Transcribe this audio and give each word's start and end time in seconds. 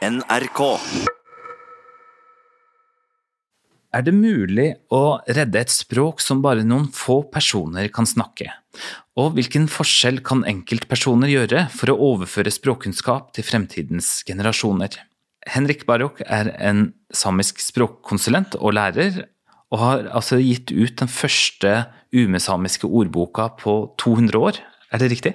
NRK. 0.00 0.60
Er 3.92 4.04
det 4.06 4.14
mulig 4.16 4.70
å 4.88 5.20
redde 5.28 5.60
et 5.60 5.72
språk 5.72 6.22
som 6.24 6.40
bare 6.40 6.64
noen 6.64 6.86
få 6.96 7.18
personer 7.28 7.90
kan 7.92 8.08
snakke? 8.08 8.46
Og 9.20 9.34
hvilken 9.36 9.66
forskjell 9.68 10.22
kan 10.24 10.40
enkeltpersoner 10.48 11.28
gjøre 11.28 11.66
for 11.74 11.92
å 11.92 11.98
overføre 12.14 12.52
språkkunnskap 12.54 13.34
til 13.36 13.44
fremtidens 13.44 14.22
generasjoner? 14.24 14.96
Henrik 15.52 15.84
Barok 15.90 16.22
er 16.24 16.48
en 16.56 16.94
samisk 17.12 17.60
språkkonsulent 17.60 18.56
og 18.56 18.78
lærer, 18.78 19.26
og 19.68 19.82
har 19.84 20.08
altså 20.16 20.40
gitt 20.40 20.72
ut 20.72 20.96
den 21.02 21.12
første 21.12 21.74
umesamiske 22.16 22.88
ordboka 22.88 23.50
på 23.60 23.76
200 24.00 24.40
år. 24.48 24.64
Er 24.96 25.04
det 25.04 25.12
riktig? 25.12 25.34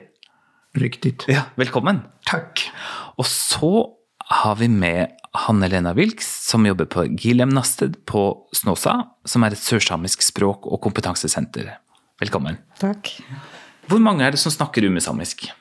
Riktigt. 0.75 1.29
Ja, 1.31 1.45
velkommen. 1.55 2.01
Tack. 2.25 2.65
Og 3.21 3.29
så 3.29 3.94
har 4.27 4.55
vi 4.55 4.67
med 4.67 5.07
Hanne-Lena 5.31 5.93
Wilks, 5.93 6.49
som 6.49 6.65
jobber 6.65 6.85
på 6.85 7.05
Gilem 7.05 7.49
Nasted 7.49 8.05
på 8.05 8.47
Snåsa, 8.53 9.03
som 9.25 9.43
er 9.43 9.53
et 9.53 9.61
sørsamisk 9.61 10.23
språk- 10.25 10.65
og 10.65 10.81
kompetansesenter. 10.81 11.75
Velkommen. 12.19 12.57
Tack. 12.79 13.11
Hvor 13.85 14.01
mange 14.01 14.25
er 14.25 14.33
det 14.33 14.41
som 14.41 14.51
snakker 14.51 14.87
umesamisk? 14.87 15.51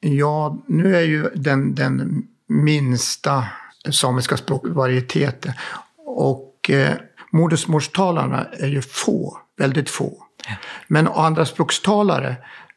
Ja, 0.00 0.58
nu 0.66 0.96
är 0.96 1.00
ju 1.00 1.30
den, 1.34 1.74
den 1.74 2.22
minsta 2.48 3.44
samiska 3.90 4.36
språkvarieteten. 4.36 5.52
Och 6.06 6.70
eh, 6.70 6.94
modersmålstalarna 7.32 8.46
är 8.52 8.68
ju 8.68 8.82
få, 8.82 9.38
väldigt 9.58 9.90
få. 9.90 10.12
Men 10.88 11.08
andra 11.08 11.46
språkstalare 11.46 12.36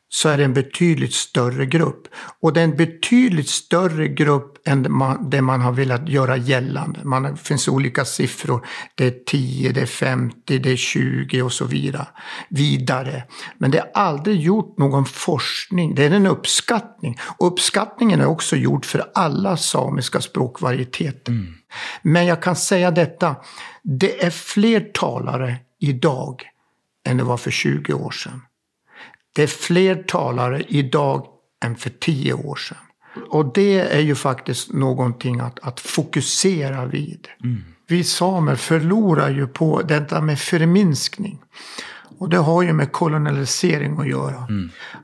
så 0.10 0.30
är 0.30 0.38
det 0.38 0.44
en 0.44 0.54
betydligt 0.54 1.14
större 1.14 1.66
grupp. 1.66 2.08
Och 2.40 2.54
det 2.54 2.60
är 2.60 2.64
en 2.64 2.76
betydligt 2.76 3.50
större 3.50 4.08
grupp 4.08 4.68
än 4.68 4.84
det 5.30 5.42
man, 5.42 5.62
har 5.62 5.72
velat 5.72 6.10
göra 6.10 6.38
gällande. 6.38 7.00
Man, 7.04 7.24
det 7.24 7.38
finns 7.38 7.68
olika 7.68 8.06
siffror. 8.06 8.68
Det 8.96 9.06
är 9.06 9.24
10, 9.26 9.72
det 9.72 9.82
är 9.82 9.86
50, 9.86 10.60
det 10.60 10.72
är 10.72 10.76
20 10.76 11.42
och 11.42 11.54
så 11.54 11.66
vidare. 11.66 12.08
vidare. 12.50 13.24
Men 13.58 13.72
det 13.72 13.80
är 13.80 13.92
aldrig 13.94 14.40
gjort 14.40 14.78
någon 14.78 15.06
forskning. 15.06 15.96
Det 15.96 16.06
är 16.06 16.12
en 16.12 16.28
uppskattning. 16.28 17.18
Och 17.38 17.48
uppskattningen 17.48 18.22
är 18.22 18.26
också 18.26 18.56
gjord 18.56 18.86
för 18.86 19.12
alla 19.14 19.58
samiska 19.58 20.22
språkvarieteter. 20.22 21.34
Men 22.02 22.26
jag 22.26 22.42
kan 22.42 22.56
säga 22.56 22.92
detta. 22.92 23.36
Det 23.84 24.24
är 24.24 24.30
fler 24.30 24.80
talare 24.80 25.56
idag 25.80 26.44
än 27.08 27.18
det 27.18 27.24
var 27.24 27.38
för 27.38 27.52
20 27.52 27.94
år 27.94 28.12
sedan. 28.12 28.42
Det 29.38 29.44
är 29.44 29.48
fler 29.48 29.96
talare 29.96 30.64
idag 30.68 31.26
än 31.66 31.76
för 31.76 31.90
tio 31.90 32.34
år 32.34 32.56
sedan. 32.56 32.78
Och 33.30 33.54
det 33.54 33.80
är 33.80 34.00
ju 34.00 34.16
faktiskt 34.16 34.74
någonting 34.74 35.40
att, 35.40 35.60
att 35.60 35.80
fokusera 35.80 36.86
vid. 36.86 37.28
Vi 37.88 38.04
samer 38.04 38.56
förlorar 38.56 39.30
ju 39.30 39.48
på 39.48 39.82
detta 39.82 40.22
med 40.22 40.40
förminskning. 40.40 41.40
Och 42.18 42.30
det 42.30 42.38
har 42.38 42.64
ju 42.64 42.74
med 42.74 42.92
kolonialisering 42.92 44.00
att 44.00 44.08
göra. 44.08 44.48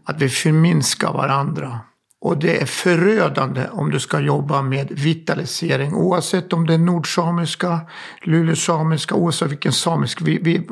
Att 0.04 0.22
vi 0.22 0.30
förminskar 0.30 1.14
varandra. 1.14 1.80
Och 2.22 2.38
det 2.38 2.62
är 2.62 2.66
förödande 2.66 3.68
om 3.72 3.92
du 3.92 4.00
ska 4.00 4.20
jobba 4.20 4.62
med 4.62 4.92
vitalisering. 4.92 5.94
Oavsett 5.94 6.54
om 6.54 6.68
det 6.68 6.74
är 6.74 6.78
nordsamiska, 6.78 7.80
lulesamiska, 8.22 9.16
oavsett 9.16 9.52
vilken 9.52 9.74
samisk 9.74 10.22
vi, 10.22 10.40
vi, 10.42 10.56
eh, 10.56 10.64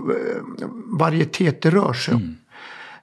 varietet 0.99 1.61
det 1.61 1.69
rör 1.69 1.93
sig 1.93 2.13
om. 2.13 2.37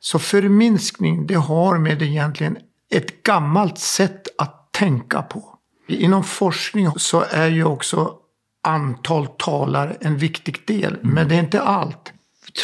Så 0.00 0.18
förminskning, 0.18 1.26
det 1.26 1.34
har 1.34 1.78
med 1.78 2.02
egentligen 2.02 2.58
ett 2.90 3.22
gammalt 3.22 3.78
sätt 3.78 4.28
att 4.38 4.72
tänka 4.72 5.22
på. 5.22 5.58
Inom 5.88 6.24
forskning 6.24 6.90
så 6.96 7.24
är 7.30 7.48
ju 7.48 7.64
också 7.64 8.14
antal 8.62 9.26
talare 9.26 9.96
en 10.00 10.16
viktig 10.16 10.62
del, 10.66 10.98
men 11.02 11.28
det 11.28 11.34
är 11.34 11.40
inte 11.40 11.62
allt. 11.62 12.12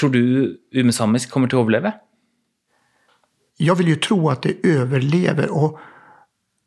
Tror 0.01 0.11
du 0.11 0.57
umesamisk 0.73 1.31
kommer 1.31 1.49
til 1.49 1.59
å 1.59 1.63
overleve? 1.63 1.93
Jag 3.57 3.75
vill 3.75 3.89
ju 3.89 3.97
tro 3.97 4.31
att 4.31 4.43
det 4.43 4.67
överlever 4.67 5.51
och, 5.51 5.79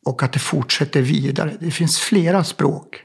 och 0.06 0.24
att 0.24 0.34
det 0.34 0.40
fortsätter 0.40 1.02
vidare. 1.02 1.58
Det 1.60 1.72
finns 1.72 2.00
flera 2.00 2.44
språk. 2.44 3.04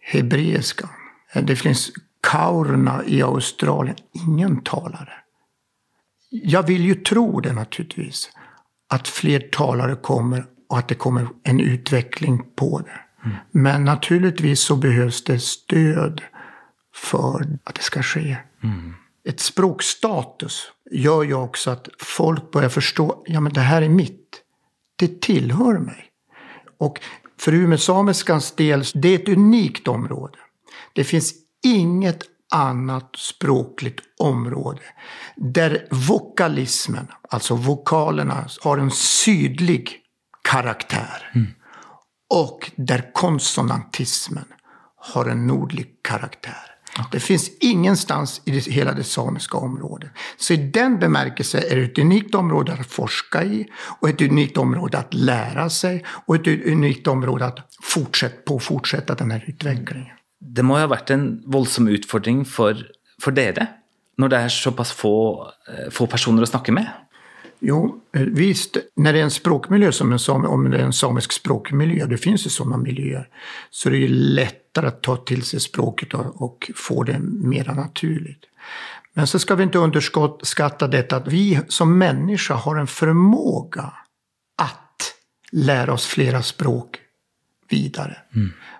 Hebreiska. 0.00 0.88
Det 1.34 1.56
finns 1.56 1.90
kaurna 2.22 3.04
i 3.06 3.22
Australien. 3.22 3.96
Ingen 4.12 4.60
talare. 4.60 5.12
Jag 6.44 6.66
vill 6.66 6.84
ju 6.84 6.94
tro 6.94 7.40
det 7.40 7.52
naturligtvis. 7.52 8.30
Att 8.88 9.08
fler 9.08 9.40
talare 9.40 9.96
kommer 9.96 10.44
och 10.68 10.78
att 10.78 10.88
det 10.88 10.94
kommer 10.94 11.28
en 11.42 11.60
utveckling 11.60 12.42
på 12.56 12.80
det. 12.80 13.00
Men 13.50 13.84
naturligtvis 13.84 14.60
så 14.60 14.76
behövs 14.76 15.24
det 15.24 15.38
stöd 15.38 16.22
för 16.94 17.58
att 17.64 17.74
det 17.74 17.82
ska 17.82 18.02
ske. 18.02 18.36
Ett 19.28 19.40
språkstatus 19.40 20.72
gör 20.90 21.22
ju 21.22 21.34
också 21.34 21.70
att 21.70 21.88
folk 21.98 22.50
börjar 22.50 22.68
förstå, 22.68 23.22
ja 23.26 23.40
men 23.40 23.52
det 23.52 23.60
här 23.60 23.82
är 23.82 23.88
mitt. 23.88 24.42
Det 24.96 25.20
tillhör 25.20 25.78
mig. 25.78 26.04
Och 26.78 27.00
för 27.40 27.54
umesamiskans 27.54 28.52
del, 28.52 28.84
det 28.94 29.08
är 29.08 29.18
ett 29.18 29.28
unikt 29.28 29.88
område. 29.88 30.38
Det 30.92 31.04
finns 31.04 31.34
inget 31.64 32.22
annat 32.54 33.10
språkligt 33.16 34.00
område 34.18 34.82
där 35.36 35.86
vokalismen, 35.90 37.08
alltså 37.30 37.54
vokalerna, 37.54 38.48
har 38.60 38.78
en 38.78 38.90
sydlig 38.90 39.96
karaktär. 40.48 41.32
Och 42.34 42.70
där 42.76 43.10
konsonantismen 43.14 44.44
har 44.96 45.26
en 45.26 45.46
nordlig 45.46 45.86
karaktär. 46.02 46.76
Det 47.12 47.20
finns 47.20 47.50
ingenstans 47.60 48.42
i 48.44 48.50
det, 48.50 48.66
hela 48.66 48.92
det 48.92 49.04
samiska 49.04 49.58
området. 49.58 50.10
Så 50.36 50.52
i 50.52 50.56
den 50.56 50.98
bemärkelsen 50.98 51.62
är 51.70 51.76
det 51.76 51.82
ett 51.82 51.98
unikt 51.98 52.34
område 52.34 52.72
att 52.72 52.86
forska 52.86 53.44
i 53.44 53.66
och 54.00 54.08
ett 54.08 54.20
unikt 54.20 54.56
område 54.56 54.98
att 54.98 55.14
lära 55.14 55.70
sig 55.70 56.04
och 56.08 56.34
ett 56.34 56.46
unikt 56.46 57.06
område 57.06 57.46
att 57.46 57.58
fortsätta, 57.82 58.42
på 58.46 58.58
fortsätta 58.58 59.14
den 59.14 59.30
här 59.30 59.44
utvecklingen. 59.46 60.16
Det 60.40 60.64
må 60.64 60.76
ha 60.78 60.88
vært 60.90 61.10
en 61.14 61.26
voldsom 61.46 61.88
utfordring 61.88 62.44
for, 62.48 62.78
for 63.22 63.36
dere, 63.36 63.68
når 64.20 64.32
det 64.32 64.38
er 64.38 64.52
såpass 64.52 64.92
få, 64.96 65.16
eh, 65.68 65.88
få 65.92 66.06
personer 66.10 66.44
å 66.44 66.50
snakke 66.50 66.74
med? 66.76 66.88
Jo, 67.60 68.00
eh, 68.14 68.20
visst. 68.20 68.76
När 68.96 69.12
det 69.12 69.18
är 69.18 69.22
en 69.22 69.30
språkmiljö 69.30 69.92
som 69.92 70.12
en 70.12 70.18
sam, 70.18 70.44
om 70.44 70.70
det 70.70 70.78
är 70.78 70.82
en 70.82 70.92
samisk 70.92 71.32
språkmiljö, 71.32 72.06
det 72.06 72.18
finns 72.18 72.46
ju 72.46 72.50
sådana 72.50 72.76
miljöer, 72.76 73.28
så 73.70 73.90
det 73.90 74.04
är 74.04 74.08
lättare 74.08 74.86
att 74.86 75.02
ta 75.02 75.16
till 75.16 75.42
sig 75.42 75.60
språket 75.60 76.14
och, 76.14 76.70
få 76.74 77.02
det 77.02 77.18
mera 77.20 77.74
naturligt. 77.74 78.44
Men 79.14 79.26
så 79.26 79.38
ska 79.38 79.54
vi 79.54 79.62
inte 79.62 79.78
underskatta 79.78 80.88
detta 80.88 81.16
att 81.16 81.28
vi 81.28 81.60
som 81.68 81.98
människa 81.98 82.54
har 82.54 82.76
en 82.76 82.86
förmåga 82.86 83.92
att 84.62 85.14
lära 85.52 85.92
oss 85.92 86.06
flera 86.06 86.42
språk 86.42 86.98
vidare. 87.68 88.16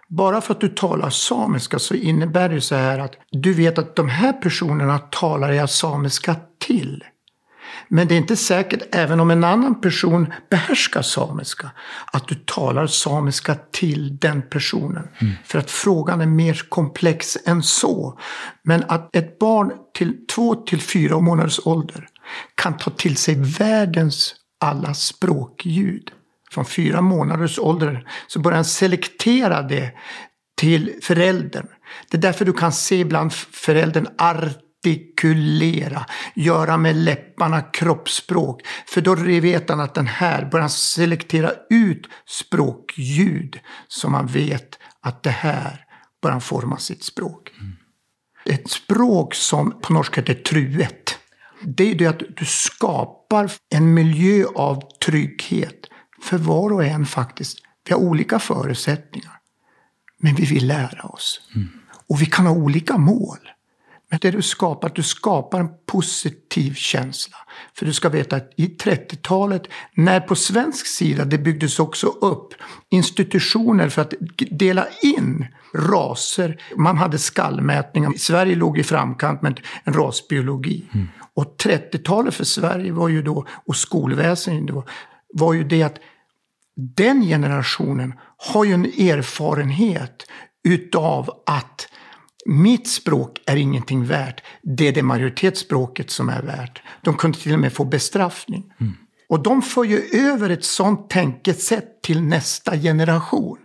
Bara 0.09 0.41
för 0.41 0.55
att 0.55 0.61
du 0.61 0.69
talar 0.69 1.11
samiska 1.11 1.79
så 1.79 1.95
innebär 1.95 2.49
det 2.49 2.61
så 2.61 2.75
här 2.75 2.99
att 2.99 3.15
du 3.31 3.53
vet 3.53 3.79
att 3.79 3.97
de 3.97 4.09
här 4.09 4.33
personerna 4.33 4.99
talar 4.99 5.53
jag 5.53 5.71
samiska 5.71 6.37
till. 6.59 7.05
Men 7.89 8.09
det 8.09 8.15
är 8.15 8.17
inte 8.17 8.37
säkert, 8.37 8.95
även 8.95 9.21
om 9.21 9.31
en 9.31 9.45
annan 9.45 9.81
person 9.81 10.33
behärskar 10.51 11.03
samiska, 11.03 11.71
att 12.13 12.29
du 12.29 12.35
talar 12.35 12.87
samiska 12.87 13.57
till 13.73 14.17
den 14.19 14.43
personen. 14.43 15.09
För 15.45 15.59
att 15.59 15.71
frågan 15.71 16.21
är 16.21 16.27
mer 16.27 16.67
komplex 16.69 17.37
än 17.47 17.63
så. 17.63 18.19
Men 18.63 18.85
att 18.89 19.17
ett 19.17 19.39
barn 19.39 19.73
till 19.95 20.27
två 20.27 20.55
till 20.55 20.81
fyra 20.81 21.21
månaders 21.21 21.61
ålder 21.65 22.09
kan 22.55 22.77
ta 22.77 22.91
till 22.91 23.17
sig 23.17 23.35
världens 23.35 24.35
alla 24.61 24.95
språkljud. 24.95 26.11
Från 26.51 26.65
fyra 26.65 27.01
månaders 27.01 27.59
ålder 27.59 28.09
så 28.27 28.39
börjar 28.39 28.57
han 28.57 28.65
selektera 28.65 29.63
det 29.63 29.93
till 30.57 30.99
föräldern. 31.03 31.67
Det 32.11 32.17
är 32.17 32.21
därför 32.21 32.45
du 32.45 32.53
kan 32.53 32.73
se 32.73 32.97
ibland 32.97 33.33
föräldern 33.33 34.07
artikulera, 34.19 36.07
göra 36.35 36.77
med 36.77 36.97
läpparna 36.97 37.63
kroppsspråk. 37.63 38.63
För 38.87 39.01
då 39.01 39.15
vet 39.15 39.71
han 39.71 39.81
att 39.81 39.95
den 39.95 40.07
här 40.07 40.45
börjar 40.51 40.63
han 40.63 40.71
selektera 40.71 41.53
ut 41.71 42.07
språkljud 42.27 43.61
som 43.89 44.13
man 44.13 44.27
vet 44.27 44.79
att 45.01 45.23
det 45.23 45.31
här 45.31 45.85
börjar 46.23 46.33
han 46.33 46.41
forma 46.41 46.79
sitt 46.79 47.05
språk. 47.05 47.51
Ett 48.45 48.71
språk 48.71 49.35
som 49.35 49.81
på 49.81 49.93
norska 49.93 50.21
heter 50.21 50.35
truet. 50.35 51.19
Det 51.63 51.91
är 51.91 51.95
det 51.95 52.07
att 52.07 52.23
du 52.37 52.45
skapar 52.45 53.51
en 53.75 53.95
miljö 53.95 54.45
av 54.55 54.83
trygghet 55.05 55.87
för 56.27 56.39
var 56.39 56.73
och 56.73 56.85
en 56.85 57.07
faktiskt. 57.07 57.59
Vi 57.89 57.93
har 57.93 58.01
olika 58.01 58.39
förutsättningar. 58.39 59.33
Men 60.19 60.35
vi 60.35 60.45
vill 60.45 60.67
lära 60.67 61.03
oss. 61.03 61.41
Och 62.09 62.23
vi 62.23 62.27
kan 62.27 62.47
ha 62.47 62.53
olika 62.53 62.99
mål. 62.99 63.39
Men 64.11 64.19
det 64.23 64.31
du 64.31 64.43
skapar, 64.43 64.93
du 64.95 65.03
skapar 65.03 65.61
en 65.61 65.69
positiv 65.87 66.75
känsla. 66.75 67.37
För 67.75 67.87
du 67.87 67.93
ska 67.93 68.09
veta 68.09 68.37
att 68.37 68.53
i 68.57 68.67
30-talet, 68.67 69.63
när 69.95 70.21
på 70.21 70.35
svensk 70.35 70.87
sida 70.87 71.25
det 71.25 71.39
byggdes 71.39 71.79
också 71.79 72.07
upp 72.07 72.55
institutioner 72.89 73.89
för 73.89 74.03
att 74.03 74.15
dela 74.51 74.87
in 75.03 75.47
raser. 75.75 76.63
Man 76.77 76.97
hade 76.97 77.19
skallmätningar. 77.19 78.13
Sverige 78.19 78.55
låg 78.55 78.79
i 78.79 78.83
framkant 78.83 79.43
med 79.43 79.61
en 79.85 79.93
rasbiologi. 79.93 80.85
Mm. 80.95 81.09
Och 81.35 81.57
30-talet 81.63 82.35
för 82.35 82.45
Sverige 82.45 82.93
var 82.93 83.09
ju 83.09 83.23
då, 83.23 83.47
och 83.65 83.77
skolväsendet 83.77 84.75
var, 84.75 84.85
var 85.35 85.55
ju 85.55 85.65
det 85.65 85.83
att 85.83 85.99
den 86.77 87.23
generationen 87.23 88.15
har 88.37 88.65
ju 88.65 88.73
en 88.73 88.85
erfarenhet 88.85 90.27
utav 90.69 91.31
att 91.47 91.89
mitt 92.47 92.89
språk 92.89 93.43
är 93.47 93.57
ingenting 93.57 94.05
värt. 94.05 94.43
Det 94.63 94.89
är 94.89 94.93
det 94.93 95.03
majoritetsspråket 95.03 96.11
som 96.11 96.29
är 96.29 96.43
värt. 96.43 96.83
De 97.03 97.17
kunde 97.17 97.39
till 97.39 97.53
och 97.53 97.59
med 97.59 97.73
få 97.73 97.85
bestraffning. 97.85 98.73
Mm. 98.81 98.93
Och 99.29 99.43
de 99.43 99.63
för 99.63 99.85
ju 99.85 100.03
över 100.13 100.51
ett 100.51 100.65
sånt 100.65 101.11
tänkesätt 101.11 102.03
till 102.03 102.23
nästa 102.23 102.77
generation. 102.77 103.59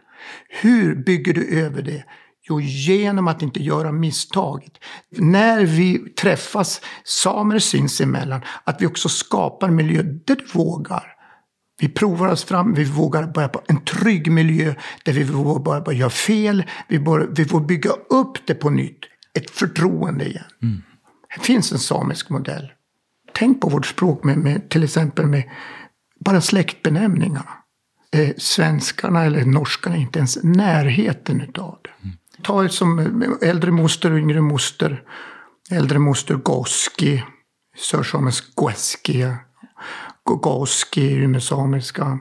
Hur 0.50 0.96
bygger 0.96 1.34
du 1.34 1.60
över 1.60 1.81
det? 1.81 2.04
Jo, 2.50 2.62
genom 2.62 3.28
att 3.28 3.42
inte 3.42 3.63
göra 3.63 3.92
misstaget. 3.92 4.72
När 5.10 5.66
vi 5.66 6.00
träffas, 6.00 6.81
samer 7.04 7.60
sinsemellan, 7.60 8.42
att 8.63 8.81
vi 8.81 8.86
också 8.86 9.10
skapar 9.10 9.69
miljö 9.69 10.02
där 10.04 10.36
du 10.36 10.46
vågar. 10.54 11.21
Vi 11.81 11.89
provar 11.89 12.28
oss 12.28 12.44
fram, 12.44 12.74
vi 12.74 12.83
vågar 12.83 13.28
börja 13.28 13.48
på 13.48 13.62
en 13.68 13.83
trygg 13.83 14.31
miljö 14.31 14.74
där 15.04 15.13
vi 15.13 15.24
vågar 15.24 15.81
börja 15.81 16.00
göra 16.00 16.10
fel. 16.10 16.63
Vi, 16.88 17.00
bör, 17.00 17.30
vi 17.36 17.45
får 17.45 17.62
bygga 17.62 17.89
upp 17.92 18.48
det 18.48 18.56
på 18.56 18.69
nytt. 18.69 19.00
Ett 19.33 19.50
förtroende 19.50 20.25
igen. 20.25 20.44
Mm. 20.62 20.81
Det 21.36 21.42
finns 21.42 21.72
en 21.72 21.80
samisk 21.80 22.30
modell. 22.30 22.72
Tänk 23.33 23.62
på 23.62 23.69
vårt 23.69 23.86
språk 23.86 24.24
med, 24.24 24.38
med 24.38 24.69
till 24.69 24.83
exempel 24.83 25.25
med 25.25 25.44
bara 26.19 26.42
släktbenämningarna. 26.42 27.50
Eh, 28.12 28.30
svenskarna 28.38 29.24
eller 29.24 29.45
norskarna 29.45 29.95
är 29.95 30.00
inte 30.00 30.19
ens 30.19 30.44
närheten 30.44 31.42
utav 31.42 31.77
det. 31.84 31.89
Mm. 32.04 32.18
Ta 32.44 32.69
som 32.69 33.24
äldre 33.42 33.72
moster 33.72 34.12
och 34.12 34.18
yngre 34.18 34.42
moster. 34.42 35.04
Äldre 35.72 36.00
moster 36.00 36.36
Goski, 36.36 37.24
sörsamisk 37.77 38.56
Gueskia. 38.56 39.38
Gogoski, 40.36 41.16
umesamiska. 41.16 42.19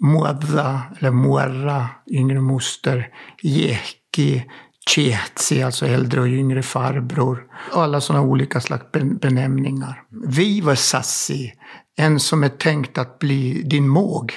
Muadda, 0.00 0.82
eller 0.98 1.10
Muerra, 1.10 1.88
yngre 2.10 2.40
moster. 2.40 3.08
Jeki, 3.42 4.44
Chetsi, 4.90 5.62
alltså 5.62 5.86
äldre 5.86 6.20
och 6.20 6.26
yngre 6.26 6.62
farbror. 6.62 7.42
Alla 7.72 8.00
sådana 8.00 8.24
olika 8.24 8.60
slags 8.60 8.84
benämningar. 9.20 10.02
Viva 10.26 10.76
Sassi, 10.76 11.52
en 11.96 12.20
som 12.20 12.44
är 12.44 12.48
tänkt 12.48 12.98
att 12.98 13.18
bli 13.18 13.62
din 13.62 13.88
måg 13.88 14.32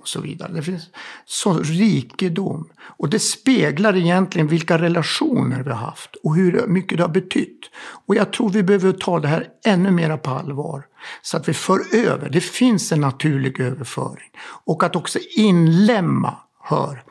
och 0.00 0.08
så 0.08 0.20
vidare. 0.20 0.52
Det 0.52 0.62
finns 0.62 0.88
så 1.24 1.58
rikedom. 1.58 2.68
Och 2.80 3.10
det 3.10 3.18
speglar 3.18 3.96
egentligen 3.96 4.48
vilka 4.48 4.78
relationer 4.78 5.62
vi 5.62 5.70
har 5.70 5.76
haft 5.76 6.16
och 6.24 6.36
hur 6.36 6.66
mycket 6.66 6.98
det 6.98 7.04
har 7.04 7.10
betytt. 7.10 7.70
Och 8.06 8.14
jag 8.14 8.32
tror 8.32 8.50
vi 8.50 8.62
behöver 8.62 8.92
ta 8.92 9.20
det 9.20 9.28
här 9.28 9.46
ännu 9.64 9.90
mer 9.90 10.16
på 10.16 10.30
allvar. 10.30 10.86
Så 11.22 11.36
att 11.36 11.48
vi 11.48 11.54
för 11.54 11.80
över, 11.94 12.28
det 12.28 12.40
finns 12.40 12.92
en 12.92 13.00
naturlig 13.00 13.60
överföring. 13.60 14.30
Och 14.64 14.82
att 14.82 14.96
också 14.96 15.18
inlämma, 15.36 16.36
hör, 16.62 17.02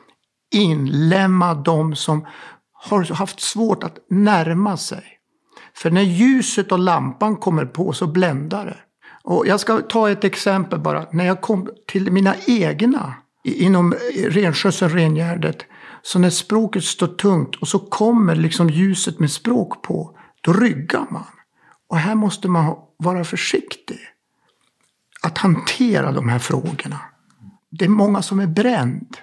inlämma 0.54 1.54
de 1.54 1.96
som 1.96 2.26
har 2.72 3.14
haft 3.14 3.40
svårt 3.40 3.84
att 3.84 3.98
närma 4.10 4.76
sig. 4.76 5.04
För 5.74 5.90
när 5.90 6.02
ljuset 6.02 6.72
och 6.72 6.78
lampan 6.78 7.36
kommer 7.36 7.64
på 7.64 7.92
så 7.92 8.06
bländar 8.06 8.66
det. 8.66 8.78
Och 9.30 9.46
jag 9.46 9.60
ska 9.60 9.80
ta 9.80 10.10
ett 10.10 10.24
exempel 10.24 10.78
bara. 10.78 11.06
När 11.12 11.26
jag 11.26 11.40
kom 11.40 11.70
till 11.86 12.12
mina 12.12 12.34
egna 12.46 13.14
inom 13.44 13.94
renskötseln, 14.28 14.92
rengärdet. 14.92 15.64
Så 16.02 16.18
när 16.18 16.30
språket 16.30 16.84
står 16.84 17.06
tungt 17.06 17.56
och 17.56 17.68
så 17.68 17.78
kommer 17.78 18.34
liksom 18.34 18.70
ljuset 18.70 19.18
med 19.18 19.30
språk 19.30 19.82
på, 19.82 20.18
då 20.40 20.52
ryggar 20.52 21.06
man. 21.10 21.24
Och 21.88 21.96
här 21.96 22.14
måste 22.14 22.48
man 22.48 22.76
vara 22.96 23.24
försiktig. 23.24 23.98
Att 25.22 25.38
hantera 25.38 26.12
de 26.12 26.28
här 26.28 26.38
frågorna. 26.38 27.00
Det 27.70 27.84
är 27.84 27.88
många 27.88 28.22
som 28.22 28.40
är 28.40 28.46
bränd. 28.46 29.16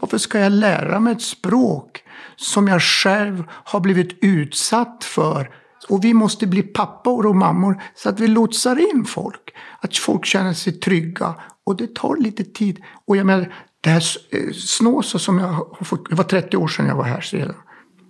Varför 0.00 0.18
ska 0.18 0.38
jag 0.38 0.52
lära 0.52 1.00
mig 1.00 1.12
ett 1.12 1.22
språk 1.22 2.04
som 2.36 2.68
jag 2.68 2.82
själv 2.82 3.44
har 3.50 3.80
blivit 3.80 4.18
utsatt 4.20 5.04
för 5.04 5.50
och 5.88 6.04
vi 6.04 6.14
måste 6.14 6.46
bli 6.46 6.62
pappor 6.62 7.26
och 7.26 7.36
mammor 7.36 7.82
så 7.94 8.08
att 8.08 8.20
vi 8.20 8.28
lotsar 8.28 8.94
in 8.94 9.04
folk. 9.04 9.54
Att 9.80 9.96
folk 9.96 10.24
känner 10.24 10.52
sig 10.52 10.72
trygga. 10.72 11.34
Och 11.64 11.76
det 11.76 11.94
tar 11.94 12.16
lite 12.16 12.44
tid. 12.44 12.82
Och 13.06 13.16
jag 13.16 13.26
menar, 13.26 13.54
det 13.80 13.90
här 13.90 14.02
eh, 14.30 14.52
Snåsa 14.52 15.18
som 15.18 15.38
jag 15.38 15.48
har 15.48 15.84
fått, 15.84 16.10
det 16.10 16.14
var 16.14 16.24
30 16.24 16.56
år 16.56 16.68
sedan 16.68 16.86
jag 16.86 16.96
var 16.96 17.04
här 17.04 17.20
sedan. 17.20 17.54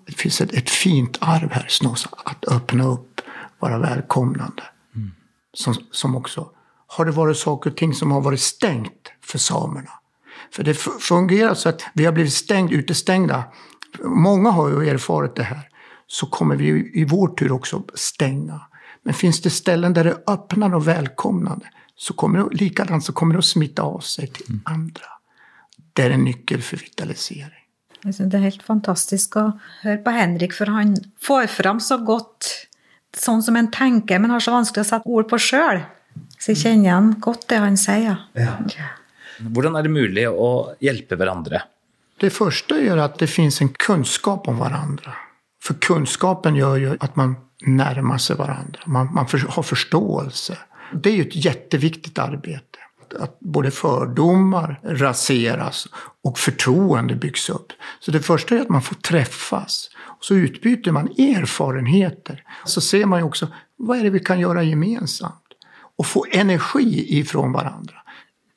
Det 0.06 0.12
finns 0.12 0.41
ett, 0.41 0.53
ett 0.53 0.71
fint 0.71 1.19
arv 1.21 1.50
här, 1.53 1.67
Snåsa, 1.69 2.09
att 2.25 2.44
öppna 2.49 2.87
upp, 2.87 3.21
vara 3.59 3.79
välkomnande. 3.79 4.62
Mm. 4.94 5.11
Som, 5.53 5.75
som 5.91 6.17
också, 6.17 6.50
har 6.87 7.05
det 7.05 7.12
varit 7.12 7.37
saker 7.37 7.70
och 7.70 7.77
ting 7.77 7.94
som 7.94 8.11
har 8.11 8.20
varit 8.20 8.41
stängt 8.41 9.12
för 9.20 9.38
samerna? 9.38 9.91
För 10.50 10.62
det 10.62 10.75
fungerar 11.00 11.55
så 11.55 11.69
att 11.69 11.82
vi 11.94 12.05
har 12.05 12.12
blivit 12.12 12.32
stängd, 12.32 12.73
utestängda. 12.73 13.44
Många 14.05 14.50
har 14.50 14.69
ju 14.69 14.88
erfarit 14.88 15.37
det 15.37 15.43
här 15.43 15.69
så 16.14 16.26
kommer 16.26 16.56
vi 16.56 16.90
i 16.94 17.05
vår 17.05 17.28
tur 17.28 17.52
också 17.52 17.82
stänga. 17.94 18.61
Men 19.02 19.14
finns 19.14 19.43
det 19.43 19.50
ställen 19.50 19.94
där 19.94 20.05
det 20.05 20.11
är 20.11 20.32
öppnande 20.32 20.76
och 20.76 20.88
välkomnande 20.88 21.66
så 21.96 22.14
kommer 22.14 22.38
det, 22.38 22.56
likadant 22.56 23.05
så 23.05 23.12
kommer 23.12 23.34
det 23.34 23.38
att 23.38 23.44
smitta 23.44 23.82
av 23.82 24.00
sig 24.00 24.26
till 24.26 24.46
mm. 24.49 24.61
andra. 24.64 25.06
Det 25.93 26.02
är 26.02 26.11
en 26.11 26.25
nyckel 26.25 26.62
för 26.62 26.76
vitalisering. 26.76 27.64
Det 28.02 28.37
är 28.37 28.40
helt 28.40 28.62
fantastiskt 28.62 29.37
att 29.37 29.58
höra 29.81 29.96
på 29.96 30.11
Henrik, 30.11 30.52
för 30.52 30.66
han 30.66 30.96
får 31.20 31.46
fram 31.46 31.81
så 31.81 31.99
gott 31.99 32.67
sånt 33.17 33.44
som 33.44 33.56
en 33.56 33.70
tänker, 33.70 34.19
men 34.19 34.31
har 34.31 34.40
så 34.40 34.50
vanskligt 34.50 34.81
att 34.81 34.87
sätta 34.87 35.08
ord 35.08 35.28
på 35.28 35.38
själv. 35.38 35.81
Så 36.38 36.50
jag 36.50 36.58
känner 36.58 36.76
igen 36.76 37.14
gott 37.19 37.49
det 37.49 37.56
han 37.56 37.76
säger. 37.76 38.17
Ja. 38.32 38.49
Hur 39.38 39.78
är 39.78 39.82
det 39.82 39.88
möjligt 39.88 40.28
att 40.28 40.76
hjälpa 40.81 41.17
varandra? 41.17 41.62
Det 42.20 42.31
första 42.31 42.78
är 42.78 42.96
att 42.96 43.19
det 43.19 43.26
finns 43.26 43.60
en 43.60 43.69
kunskap 43.69 44.49
om 44.49 44.58
varandra. 44.58 45.14
För 45.64 45.75
kunskapen 45.75 46.55
gör 46.55 46.76
ju 46.76 46.96
att 47.00 47.16
man 47.16 47.37
närmar 47.66 48.19
sig 48.19 48.37
varandra. 48.37 48.81
Man, 48.87 49.14
man 49.14 49.26
för, 49.26 49.38
har 49.38 49.62
förståelse. 49.62 50.58
Det 51.02 51.11
är 51.11 51.14
ju 51.14 51.22
ett 51.22 51.44
jätteviktigt 51.44 52.19
arbete. 52.19 52.78
Att 53.20 53.40
både 53.40 53.70
fördomar 53.70 54.81
raseras 54.82 55.88
och 56.25 56.38
förtroende 56.38 57.14
byggs 57.14 57.50
upp. 57.50 57.72
Så 58.00 58.11
det 58.11 58.20
första 58.20 58.55
är 58.55 58.61
att 58.61 58.69
man 58.69 58.82
får 58.82 58.94
träffas. 58.94 59.90
Och 60.19 60.24
så 60.24 60.34
utbyter 60.34 60.93
man 60.93 61.08
erfarenheter. 61.08 62.43
Så 62.65 62.81
ser 62.81 63.06
man 63.06 63.20
ju 63.20 63.24
också, 63.24 63.48
vad 63.77 63.98
är 63.98 64.03
det 64.03 64.10
vi 64.10 64.20
kan 64.20 64.41
göra 64.41 64.62
gemensamt? 64.62 65.41
Och 65.96 66.06
få 66.06 66.27
energi 66.32 67.19
ifrån 67.19 67.53
varandra. 67.53 67.94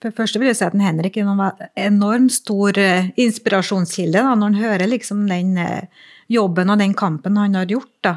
För 0.02 0.10
det 0.10 0.16
första 0.16 0.40
vill 0.40 0.48
jag 0.48 0.58
säga 0.58 0.68
att 0.68 0.82
Henrik 0.82 1.18
är 1.18 1.22
en 1.22 1.52
enormt 1.76 2.34
stor 2.34 2.78
eh, 2.78 3.06
inspirationskälla 3.16 4.36
när 4.36 4.46
han 4.46 4.54
hör 4.54 4.80
liksom 4.80 5.30
den 5.30 5.58
eh, 5.58 5.84
jobben 6.28 6.70
och 6.70 6.78
den 6.78 6.94
kampen 6.94 7.38
han 7.38 7.56
har 7.56 7.66
gjort. 7.66 7.98
Då. 8.02 8.16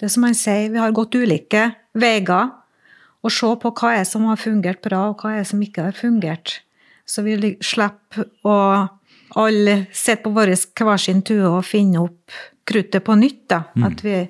Det 0.00 0.08
som 0.08 0.22
han 0.22 0.34
säger, 0.34 0.70
vi 0.70 0.78
har 0.78 0.90
gått 0.90 1.14
olika 1.14 1.70
vägar 1.92 2.50
och 3.20 3.32
se 3.32 3.56
på 3.56 3.70
vad 3.70 3.92
är 3.92 4.04
som 4.04 4.24
har 4.24 4.36
fungerat 4.36 4.80
bra 4.80 5.08
och 5.08 5.20
vad 5.24 5.32
är 5.32 5.44
som 5.44 5.62
inte 5.62 5.82
har 5.82 5.92
fungerat. 5.92 6.48
Så 7.04 7.22
vi 7.22 7.58
slapp 7.60 8.14
att 8.42 8.90
alla 9.28 9.84
sätta 9.92 10.22
på 10.22 10.30
vår 10.30 10.74
kvarsin 10.74 11.22
tue 11.22 11.46
och 11.46 11.64
finna 11.64 12.04
upp 12.04 12.30
krutet 12.64 13.04
på 13.04 13.14
nytt. 13.14 13.48
Då. 13.48 13.62
Mm. 13.76 13.92
Att 13.92 14.04
vi 14.04 14.28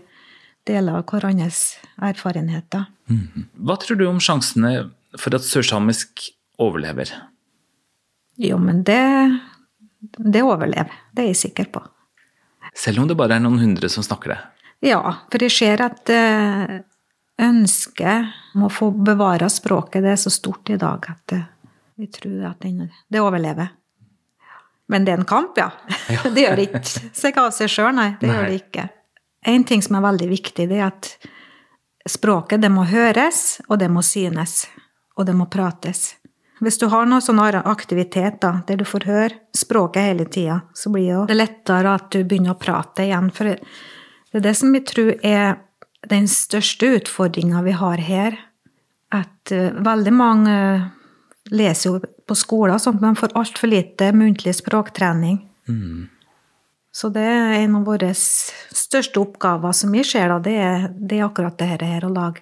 delar 0.65 1.05
varandras 1.13 1.79
erfarenheter. 1.97 2.85
Mm. 3.11 3.29
Vad 3.53 3.81
tror 3.81 3.97
du 3.97 4.07
om 4.07 4.21
chanserna 4.21 4.91
för 5.19 5.35
att 5.35 5.45
sörsamisk 5.45 6.31
överlever? 6.59 7.15
Jo, 8.37 8.59
men 8.59 8.85
det, 8.85 9.39
det 10.17 10.39
överlever, 10.39 10.93
det 11.13 11.23
är 11.23 11.27
jag 11.27 11.37
säker 11.37 11.65
på. 11.65 11.83
Selv 12.77 13.01
om 13.01 13.09
det 13.09 13.15
bara 13.15 13.35
är 13.35 13.41
några 13.41 13.57
hundra 13.57 13.89
som 13.89 14.03
snakker 14.03 14.29
det? 14.29 14.39
Ja, 14.81 15.15
för 15.31 15.39
det 15.39 15.51
sker 15.51 15.81
att 15.81 16.11
eh, 16.11 16.65
ønsket 17.39 18.27
om 18.55 18.63
å 18.63 18.71
få 18.71 18.91
bevara 18.91 19.49
språket 19.49 20.03
det 20.03 20.11
är 20.11 20.17
så 20.17 20.31
stort 20.31 20.71
idag 20.71 21.07
att 21.09 21.33
eh, 21.33 21.41
vi 21.95 22.07
tror 22.07 22.45
att 22.45 22.61
det, 23.09 23.21
overlever. 23.21 23.69
Men 24.89 25.05
det 25.05 25.13
är 25.13 25.19
en 25.19 25.25
kamp, 25.25 25.53
ja. 25.57 25.71
ja. 26.09 26.31
det 26.31 26.57
det 26.57 26.63
inte 26.63 26.89
seg 27.13 27.39
av 27.39 27.51
sig 27.51 27.69
själv, 27.69 27.95
nej. 27.95 28.17
Det 28.21 28.27
nej. 28.27 28.37
gör 28.37 28.45
det 28.45 28.55
inte. 28.55 28.89
En 29.45 29.65
ting 29.65 29.83
som 29.83 29.97
är 29.97 30.01
väldigt 30.01 30.29
viktigt, 30.29 30.69
det 30.69 30.79
är 30.79 30.85
att 30.85 31.27
språket 32.09 32.63
det 32.63 32.69
må 32.69 32.85
höras 32.85 33.61
och 33.69 33.79
det 33.79 33.89
må 33.89 34.03
synas. 34.03 34.69
Och 35.15 35.25
det 35.25 35.33
må 35.33 35.47
pratas. 35.47 36.17
Om 36.61 36.71
du 36.81 36.87
har 36.87 37.07
noen 37.07 37.23
sånn 37.23 37.41
aktivitet 37.41 38.41
da, 38.41 38.63
der 38.67 38.81
du 38.81 38.85
får 38.89 39.05
høre 39.05 39.35
språket 39.57 40.03
hele 40.03 40.25
tida, 40.25 40.61
så 40.75 40.91
blir 40.91 41.27
det 41.29 41.35
lättare 41.35 41.89
att 41.89 42.11
du 42.11 42.25
börjar 42.25 42.55
prata 42.55 43.05
igen. 43.05 43.31
For 43.31 43.45
det 43.45 43.59
är 44.33 44.41
det 44.41 44.55
som 44.55 44.73
vi 44.73 44.81
tror 44.81 45.15
är 45.23 45.59
den 46.09 46.29
største 46.29 46.87
utfordringa 46.87 47.63
vi 47.63 47.73
har 47.73 47.97
her, 47.99 48.41
at 49.13 49.53
uh, 49.53 49.73
veldig 49.85 50.13
mange 50.13 50.53
uh, 50.75 50.87
leser 51.51 51.91
jo 51.91 52.01
på 52.27 52.35
skolen, 52.35 52.81
sånn 52.81 52.97
at 52.97 53.05
de 53.05 53.17
får 53.17 53.35
altfor 53.39 53.71
lite 53.71 54.13
muntlig 54.13 54.55
språktrening. 54.57 55.43
Mm. 55.69 56.09
Så 56.97 57.11
det 57.13 57.21
er 57.21 57.59
en 57.61 57.77
av 57.77 57.85
våre 57.85 58.15
største 58.17 59.21
oppgaver 59.21 59.77
som 59.77 59.93
vi 59.93 60.05
ser, 60.05 60.31
da, 60.33 60.39
det 60.41 60.57
er, 60.57 60.89
det 60.97 61.19
er 61.19 61.27
akkurat 61.27 61.59
det 61.61 61.69
her 61.85 62.07
å 62.09 62.13
lage 62.13 62.41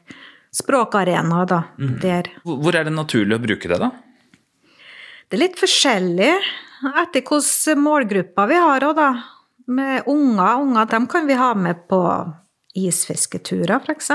språkarenaer, 0.54 1.46
da. 1.50 1.62
Mm. 1.78 1.94
Der 2.02 2.30
Hvor 2.44 2.76
er 2.76 2.86
det 2.86 2.94
naturlig 2.94 3.38
å 3.38 3.42
bruke 3.42 3.70
det, 3.70 3.80
da? 3.82 3.90
Det 5.28 5.38
er 5.38 5.46
litt 5.46 5.58
forskjellig 5.58 6.32
etter 7.00 7.24
hvilke 7.24 7.76
målgrupper 7.80 8.50
vi 8.50 8.60
har 8.62 8.86
òg, 8.86 8.96
da. 8.98 9.10
Med 9.66 10.08
unger. 10.10 10.60
Unger 10.60 10.90
dem 10.90 11.08
kan 11.08 11.26
vi 11.26 11.38
ha 11.40 11.54
med 11.56 11.86
på 11.88 12.00
isfisketurer, 12.76 13.80
f.eks. 13.80 14.10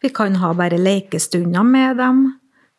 Vi 0.00 0.10
kan 0.14 0.38
ha 0.40 0.54
bare 0.56 0.78
lekestunder 0.78 1.66
med 1.66 1.98
dem. 2.00 2.22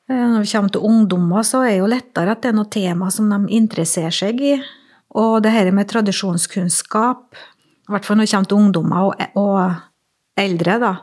Eh, 0.09 0.25
når 0.33 0.45
vi 0.45 0.51
kommer 0.51 0.73
til 0.73 0.87
ungdommer, 0.87 1.43
så 1.43 1.61
er 1.65 1.75
det 1.75 1.81
jo 1.81 1.91
lettere 1.91 2.33
at 2.33 2.41
det 2.41 2.51
er 2.51 2.57
noe 2.57 2.71
tema 2.71 3.11
som 3.13 3.29
de 3.29 3.53
interesserer 3.59 4.15
seg 4.15 4.41
i. 4.41 4.55
Og 5.19 5.39
det 5.43 5.53
her 5.53 5.69
med 5.75 5.89
tradisjonskunnskap, 5.89 7.35
i 7.35 7.93
hvert 7.93 8.05
fall 8.05 8.19
når 8.19 8.27
det 8.27 8.33
kommer 8.33 8.49
til 8.49 8.61
ungdommer 8.63 9.05
og, 9.09 9.23
og 9.41 10.39
eldre, 10.39 10.79
da, 10.81 10.93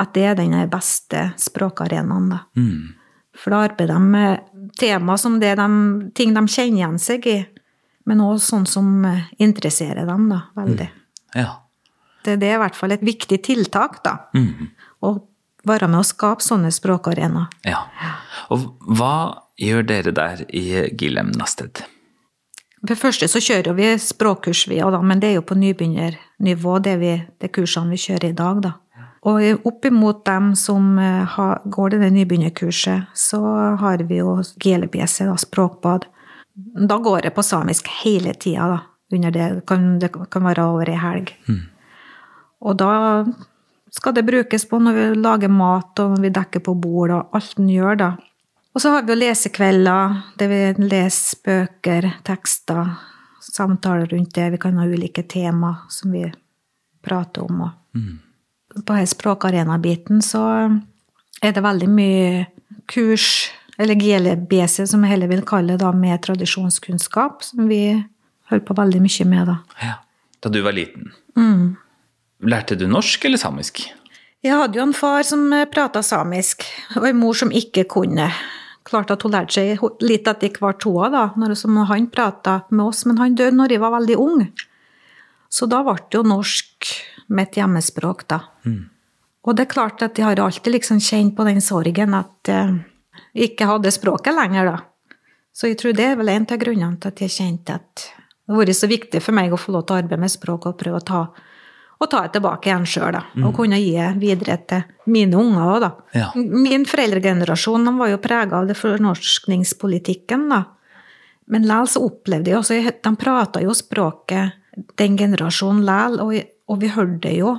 at 0.00 0.14
det 0.14 0.24
er 0.26 0.38
den 0.38 0.54
beste 0.70 1.30
språkarenaen. 1.38 2.30
da. 2.32 2.38
Mm. 2.56 2.94
For 3.38 3.54
da 3.54 3.64
arbeider 3.66 3.94
de 3.94 4.00
med 4.00 4.70
tema 4.78 5.18
som 5.18 5.40
det 5.40 5.54
de, 5.58 5.68
ting 6.14 6.34
de 6.34 6.46
kjenner 6.46 6.80
igjen 6.80 6.98
seg 7.02 7.26
i, 7.30 7.38
men 8.06 8.20
også 8.20 8.54
sånn 8.54 8.66
som 8.68 9.04
eh, 9.08 9.30
interesserer 9.42 10.06
dem 10.06 10.28
da, 10.30 10.40
veldig. 10.58 10.88
Ja. 11.34 11.60
Det, 12.24 12.36
det 12.40 12.50
er 12.50 12.58
i 12.58 12.62
hvert 12.62 12.76
fall 12.78 12.94
et 12.94 13.04
viktig 13.04 13.40
tiltak, 13.44 14.02
da. 14.04 14.18
Mm. 14.36 14.70
Å 15.04 15.14
være 15.64 15.88
med 15.88 16.02
å 16.02 16.06
skape 16.06 16.44
sånne 16.44 16.72
språkarenaer. 16.74 17.50
ja. 17.68 17.80
Og 18.52 18.74
hva 18.98 19.40
gjør 19.56 19.86
dere 19.88 20.12
der 20.12 20.42
i 20.52 20.64
Gilem 20.92 21.30
Nasted? 21.38 21.80
For 22.84 22.92
det 22.92 23.00
første 23.00 23.28
så 23.32 23.40
kjører 23.40 23.76
vi 23.78 23.86
språkkurs, 23.96 24.66
vi, 24.68 24.82
da, 24.84 25.00
men 25.00 25.22
det 25.22 25.30
er 25.30 25.38
jo 25.38 25.46
på 25.48 25.56
nybegynnernivå, 25.56 26.74
det, 26.84 26.98
vi, 27.00 27.14
det 27.40 27.48
kursene 27.56 27.94
vi 27.94 28.02
kjører 28.02 28.28
i 28.28 28.36
dag. 28.36 28.60
da. 28.66 28.74
Og 29.24 29.66
oppimot 29.66 30.24
dem 30.26 30.52
som 30.58 30.98
eh, 31.00 31.24
har, 31.36 31.62
går 31.64 31.94
det 31.94 32.10
nybegynnerkurset, 32.12 33.12
så 33.16 33.40
har 33.80 34.04
vi 34.04 34.20
jo 34.20 34.36
GLBC, 34.60 35.22
da, 35.24 35.36
språkbad. 35.40 36.04
Da 36.88 36.98
går 36.98 37.24
det 37.24 37.32
på 37.34 37.42
samisk 37.42 37.88
hele 38.02 38.34
tida, 38.34 38.68
da. 38.74 38.82
Under 39.14 39.30
det. 39.30 39.48
Det 39.54 39.66
kan, 39.68 39.98
det 40.00 40.10
kan 40.12 40.44
være 40.44 40.64
over 40.64 40.90
ei 40.90 40.98
helg. 40.98 41.32
Og 42.64 42.76
da 42.80 43.24
skal 43.94 44.14
det 44.16 44.24
brukes 44.26 44.64
på 44.66 44.80
når 44.82 44.96
vi 44.96 45.04
lager 45.20 45.52
mat, 45.52 45.92
og 46.02 46.14
når 46.16 46.22
vi 46.24 46.32
dekker 46.34 46.64
på 46.66 46.74
bord, 46.74 47.12
og 47.14 47.36
alt 47.36 47.58
en 47.60 47.68
gjør, 47.70 47.98
da. 48.00 48.10
Og 48.74 48.82
så 48.82 48.90
har 48.90 49.04
vi 49.04 49.14
jo 49.14 49.20
lesekvelder, 49.20 50.16
der 50.40 50.50
vi 50.50 50.60
leser 50.88 51.38
bøker, 51.46 52.08
tekster, 52.26 52.96
samtaler 53.44 54.10
rundt 54.10 54.34
det. 54.34 54.50
Vi 54.56 54.58
kan 54.64 54.80
ha 54.80 54.86
ulike 54.90 55.22
tema 55.30 55.76
som 55.88 56.16
vi 56.16 56.24
prater 57.04 57.46
om. 57.46 57.60
Og 57.68 58.00
på 58.82 58.96
her 58.96 59.06
språkarena-biten 59.06 60.22
så 60.24 60.44
er 61.44 61.54
det 61.54 61.62
veldig 61.64 61.90
mye 61.90 62.46
kurs, 62.90 63.50
eller 63.78 63.98
GLBC 63.98 64.84
som 64.90 65.04
jeg 65.04 65.14
heller 65.14 65.30
vil 65.30 65.44
kalle 65.46 65.74
det, 65.74 65.82
da, 65.82 65.92
med 65.94 66.22
tradisjonskunnskap, 66.24 67.42
som 67.46 67.68
vi 67.70 67.82
holder 68.50 68.66
på 68.66 68.76
veldig 68.78 69.02
mye 69.04 69.28
med, 69.30 69.50
da. 69.50 69.58
Ja. 69.82 69.94
Da 70.44 70.50
du 70.52 70.60
var 70.60 70.76
liten. 70.76 71.12
Mm. 71.38 71.76
Lærte 72.44 72.76
du 72.76 72.84
norsk 72.90 73.24
eller 73.24 73.40
samisk? 73.40 73.80
Jeg 74.44 74.58
hadde 74.60 74.76
jo 74.76 74.84
en 74.84 74.92
far 74.92 75.24
som 75.24 75.46
prata 75.72 76.02
samisk, 76.04 76.66
og 76.98 77.08
en 77.08 77.16
mor 77.16 77.36
som 77.38 77.52
ikke 77.54 77.86
kunne. 77.88 78.28
Klart 78.84 79.14
at 79.14 79.24
hun 79.24 79.32
lærte 79.32 79.56
seg 79.56 79.80
litt 80.04 80.28
etter 80.28 80.52
hvert, 80.60 80.84
hun 80.84 81.40
når 81.40 81.56
som 81.56 81.78
han 81.88 82.10
prata 82.12 82.60
med 82.68 82.84
oss, 82.84 83.06
men 83.08 83.16
han 83.22 83.38
døde 83.38 83.56
når 83.56 83.72
jeg 83.72 83.80
var 83.80 83.94
veldig 83.96 84.18
ung. 84.20 84.44
Så 85.48 85.64
da 85.70 85.80
ble 85.86 85.96
det 85.96 86.18
jo 86.18 86.26
norsk 86.28 86.90
mitt 87.28 87.56
hjemmespråk, 87.56 88.26
da. 88.28 88.40
Og 89.44 89.56
det 89.56 89.66
er 89.66 89.72
klart 89.74 90.02
at 90.02 90.18
jeg 90.18 90.24
har 90.24 90.40
alltid 90.40 90.72
liksom 90.72 91.00
kjent 91.04 91.36
på 91.36 91.44
den 91.44 91.60
sorgen 91.60 92.14
at 92.16 92.48
jeg 92.48 93.50
ikke 93.50 93.68
hadde 93.68 93.92
språket 93.92 94.34
lenger, 94.36 94.70
da. 94.72 94.76
Så 95.54 95.70
jeg 95.70 95.78
tror 95.78 95.94
det 95.94 96.06
er 96.10 96.16
vel 96.18 96.32
en 96.32 96.46
av 96.50 96.58
grunnene 96.58 96.98
til 96.98 97.12
at 97.12 97.20
jeg 97.22 97.34
kjente 97.36 97.76
at 97.78 98.06
det 98.44 98.52
vært 98.58 98.76
så 98.76 98.88
viktig 98.90 99.20
for 99.24 99.36
meg 99.36 99.52
å 99.54 99.58
få 99.60 99.72
lov 99.72 99.86
å 99.88 99.96
arbeide 99.96 100.20
med 100.20 100.32
språk 100.32 100.66
og 100.68 100.78
prøve 100.80 100.98
å 100.98 101.04
ta, 101.06 101.20
å 101.96 102.08
ta 102.10 102.24
det 102.26 102.34
tilbake 102.34 102.68
igjen 102.68 102.86
sjøl, 102.88 103.14
da. 103.16 103.22
Og 103.46 103.54
kunne 103.56 103.78
gi 103.80 103.94
det 103.96 104.10
videre 104.20 104.58
til 104.68 105.12
mine 105.14 105.38
unger 105.40 105.70
òg, 105.70 105.78
da. 105.84 105.90
Ja. 106.12 106.26
Min 106.36 106.84
foreldregenerasjon 106.88 107.88
de 107.88 107.94
var 108.00 108.12
jo 108.12 108.20
prega 108.24 108.60
av 108.60 108.68
det 108.68 108.76
fornorskningspolitikken, 108.76 110.48
da. 110.52 110.64
Men 111.54 111.68
likevel 111.68 111.88
så 111.88 112.00
opplevde 112.06 112.50
jeg 112.50 112.56
også 112.56 112.92
De 113.04 113.10
prata 113.20 113.60
jo 113.60 113.72
språket, 113.76 114.60
den 114.98 115.16
generasjonen 115.16 115.84
likevel, 115.86 116.20
og, 116.24 116.36
og 116.70 116.80
vi 116.82 116.90
hørte 116.94 117.20
det 117.28 117.36
jo. 117.38 117.54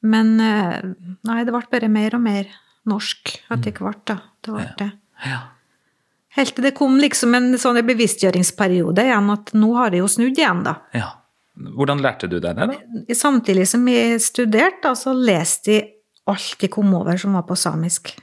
Men 0.00 0.34
eh, 0.40 0.90
nei, 1.28 1.40
det 1.44 1.52
ble 1.54 1.64
bare 1.72 1.90
mer 1.92 2.16
og 2.16 2.24
mer 2.24 2.50
norsk 2.88 3.34
etter 3.52 3.80
hvert, 3.84 4.04
da. 4.08 4.20
Det 4.40 4.54
ble 4.54 4.66
det. 4.78 4.90
Ja. 5.28 5.40
Helt 6.38 6.54
til 6.56 6.64
det 6.64 6.76
kom 6.78 6.96
liksom 7.02 7.34
en 7.36 7.52
sånn 7.60 7.80
bevisstgjøringsperiode 7.84 9.04
igjen, 9.08 9.32
at 9.34 9.52
nå 9.58 9.72
har 9.76 9.92
det 9.92 10.00
jo 10.00 10.10
snudd 10.10 10.38
igjen, 10.38 10.62
da. 10.66 10.78
ja. 10.96 11.16
Hvordan 11.60 12.00
lærte 12.00 12.28
du 12.30 12.38
deg 12.40 12.56
det, 12.56 12.66
da? 12.70 13.16
Samtidig 13.16 13.66
som 13.68 13.82
jeg 13.90 14.20
studerte, 14.24 14.80
da, 14.86 14.94
så 14.96 15.12
leste 15.12 15.74
jeg 15.74 15.88
alt 16.30 16.62
jeg 16.62 16.70
kom 16.72 16.92
over 16.96 17.18
som 17.20 17.34
var 17.36 17.44
på 17.48 17.56
samisk. 17.58 18.14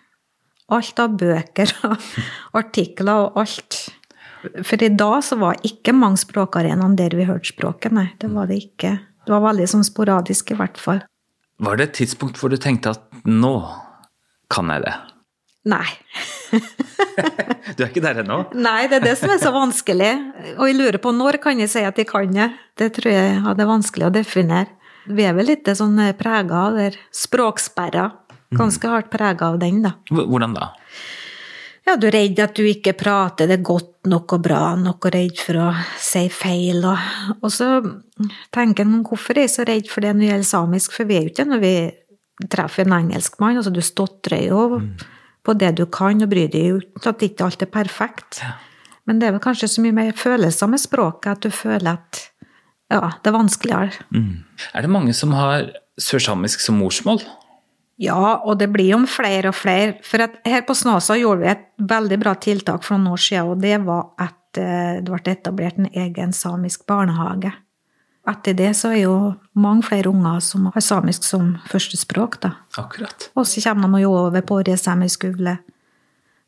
Alt 0.73 0.99
av 1.03 1.13
bøker 1.19 1.73
og 1.85 2.07
artikler 2.59 3.27
og 3.27 3.37
alt. 3.43 3.77
For 4.65 4.83
i 4.83 4.89
dag 4.93 5.19
så 5.25 5.37
var 5.41 5.59
ikke 5.67 5.93
mange 5.93 6.21
språkarenaer 6.21 6.95
der 6.97 7.15
vi 7.19 7.27
hørte 7.27 7.51
språket, 7.51 7.93
nei. 7.93 8.07
Det 8.17 8.31
var 8.33 8.49
det 8.49 8.61
ikke. 8.63 8.95
Det 9.27 9.35
var 9.35 9.43
veldig 9.49 9.67
sånn 9.67 9.83
sporadisk, 9.83 10.53
i 10.53 10.57
hvert 10.57 10.79
fall. 10.79 11.03
Var 11.59 11.77
det 11.79 11.89
et 11.89 11.97
tidspunkt 11.99 12.39
hvor 12.39 12.53
du 12.53 12.57
tenkte 12.61 12.93
at 12.95 13.03
nå 13.27 13.55
kan 14.53 14.71
jeg 14.71 14.85
det? 14.87 14.95
Nei. 15.67 15.87
Du 17.77 17.81
er 17.83 17.89
ikke 17.89 18.01
der 18.01 18.21
ennå? 18.21 18.37
Nei, 18.55 18.87
det 18.87 18.99
er 18.99 19.03
det 19.09 19.15
som 19.19 19.31
er 19.33 19.39
så 19.41 19.49
vanskelig. 19.51 20.11
Og 20.55 20.69
jeg 20.69 20.77
lurer 20.77 20.97
på 21.01 21.11
når 21.13 21.39
kan 21.43 21.59
jeg 21.59 21.71
si 21.73 21.81
at 21.83 21.97
jeg 21.99 22.07
kan 22.07 22.29
det? 22.31 22.45
Det 22.79 22.87
tror 22.95 23.11
jeg 23.11 23.33
ja, 23.33 23.55
det 23.57 23.65
er 23.65 23.69
vanskelig 23.69 24.07
å 24.07 24.13
definere. 24.13 24.69
Vi 25.09 25.25
er 25.27 25.35
vel 25.35 25.49
litt 25.49 25.67
sånn 25.75 25.97
prega 26.19 26.61
av 26.69 26.77
der 26.77 26.95
språksperra. 27.15 28.05
Ganske 28.55 28.87
hardt 28.87 29.09
prega 29.11 29.49
av 29.51 29.57
den, 29.59 29.81
da. 29.83 29.97
Hvordan 30.07 30.55
da? 30.55 30.69
Ja, 31.87 31.93
du 31.95 32.09
er 32.09 32.17
redd 32.17 32.39
at 32.43 32.57
du 32.57 32.65
ikke 32.67 32.91
prater 32.99 33.47
det 33.47 33.61
godt 33.63 34.09
nok 34.11 34.33
og 34.35 34.41
bra 34.43 34.63
nok, 34.75 35.07
og 35.07 35.13
redd 35.15 35.39
for 35.39 35.59
å 35.63 35.67
si 36.03 36.25
feil. 36.33 36.83
Og, 36.83 37.37
og 37.39 37.53
så 37.53 37.69
tenker 38.51 38.83
en 38.83 39.05
hvorfor 39.07 39.37
er 39.37 39.47
jeg 39.47 39.53
så 39.53 39.67
redd 39.69 39.87
for 39.87 40.03
det 40.03 40.11
når 40.11 40.25
det 40.25 40.31
gjelder 40.33 40.49
samisk, 40.49 40.97
for 40.97 41.07
vi 41.07 41.15
er 41.15 41.27
jo 41.27 41.31
ikke 41.31 41.47
når 41.47 41.63
vi 41.63 41.73
treffer 42.51 42.83
en 42.83 42.97
engelskmann. 42.99 43.61
Altså, 43.61 43.71
du 43.71 43.79
stotrer 43.85 44.49
jo 44.49 44.65
på 45.47 45.55
det 45.55 45.77
du 45.79 45.85
kan, 45.87 46.19
og 46.19 46.31
bryr 46.33 46.51
deg 46.51 46.73
jo 46.73 46.81
ikke 46.83 47.13
at 47.13 47.27
ikke 47.29 47.47
alt 47.47 47.63
er 47.63 47.71
perfekt. 47.71 48.41
Men 49.07 49.21
det 49.21 49.29
er 49.29 49.37
vel 49.37 49.45
kanskje 49.47 49.71
så 49.71 49.83
mye 49.85 49.95
mer 49.95 50.11
følelser 50.17 50.67
med 50.67 50.83
språket 50.83 51.37
at 51.37 51.47
du 51.47 51.55
føler 51.55 51.93
at 51.93 52.25
ja, 52.91 53.13
det 53.23 53.31
er 53.31 53.35
vanskeligere. 53.35 54.07
Mm. 54.11 54.43
Er 54.75 54.83
det 54.83 54.91
mange 54.91 55.15
som 55.15 55.31
har 55.35 55.71
sørsamisk 55.99 56.59
som 56.63 56.83
morsmål? 56.83 57.23
Ja, 57.97 58.37
og 58.45 58.59
det 58.59 58.69
blir 58.69 58.91
jo 58.91 58.99
flere 59.09 59.49
og 59.49 59.57
flere. 59.57 59.95
For 60.05 60.21
at 60.21 60.37
her 60.45 60.61
på 60.67 60.75
Snåsa 60.77 61.17
gjorde 61.17 61.41
vi 61.41 61.49
et 61.49 61.63
veldig 61.89 62.19
bra 62.21 62.35
tiltak 62.37 62.85
for 62.85 62.97
noen 62.97 63.15
år 63.15 63.23
siden, 63.23 63.53
og 63.53 63.63
det 63.63 63.79
var 63.87 64.11
at 64.21 64.59
eh, 64.61 64.99
det 65.01 65.09
ble 65.09 65.33
etablert 65.33 65.79
en 65.81 65.89
egen 65.89 66.35
samisk 66.35 66.85
barnehage. 66.89 67.53
Etter 68.27 68.53
det 68.59 68.73
så 68.75 68.91
er 68.91 69.05
jo 69.05 69.15
mange 69.55 69.85
flere 69.87 70.11
unger 70.11 70.41
som 70.43 70.67
har 70.67 70.83
samisk 70.83 71.23
som 71.25 71.55
førstespråk, 71.71 72.41
da. 72.43 72.53
Akkurat. 72.77 73.29
Og 73.39 73.47
så 73.47 73.63
kommer 73.63 73.89
de 73.95 74.03
jo 74.03 74.13
over 74.19 74.43
på 74.45 74.59
Resemi 74.67 75.07
skole. 75.09 75.57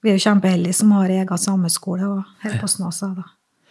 Vi 0.03 0.12
er 0.12 0.20
jo 0.20 0.25
kjempeheldige 0.27 0.75
som 0.75 0.91
har 0.96 1.12
egen 1.12 1.41
sameskole 1.41 2.08
og 2.08 2.44
her 2.44 2.60
på 2.62 2.70
Snåsa, 2.70 3.13
da. 3.15 3.25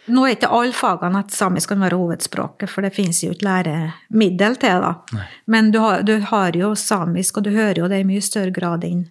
Nå 0.09 0.25
er 0.25 0.35
ikke 0.35 0.49
alle 0.55 0.73
fagene 0.75 1.21
at 1.23 1.31
samisk 1.35 1.69
kan 1.73 1.83
være 1.83 1.97
hovedspråket, 1.99 2.69
for 2.71 2.85
det 2.85 2.93
finnes 2.95 3.21
jo 3.23 3.31
ikke 3.35 3.45
læremiddel 3.47 4.57
til 4.61 4.83
det. 4.85 5.21
Men 5.47 5.71
du 5.71 5.79
har, 5.83 6.01
du 6.07 6.17
har 6.31 6.57
jo 6.57 6.73
samisk, 6.75 7.37
og 7.37 7.47
du 7.47 7.51
hører 7.55 7.83
jo 7.83 7.87
det 7.91 8.01
i 8.01 8.07
mye 8.07 8.21
større 8.25 8.51
grad 8.55 8.83
enn 8.87 9.07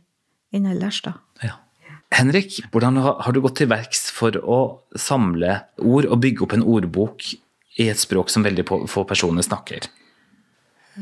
ellers, 0.53 1.01
da. 1.05 1.15
Ja. 1.45 1.57
Henrik, 2.15 2.59
hvordan 2.73 2.97
har 2.97 3.33
du 3.37 3.41
gått 3.45 3.59
til 3.61 3.69
verks 3.69 4.07
for 4.15 4.33
å 4.41 4.61
samle 4.97 5.61
ord 5.85 6.09
og 6.09 6.21
bygge 6.25 6.47
opp 6.47 6.55
en 6.57 6.65
ordbok 6.65 7.27
i 7.79 7.89
et 7.93 8.01
språk 8.01 8.31
som 8.33 8.47
veldig 8.47 8.65
på- 8.65 8.87
få 8.89 9.05
personer 9.07 9.45
snakker? 9.45 9.91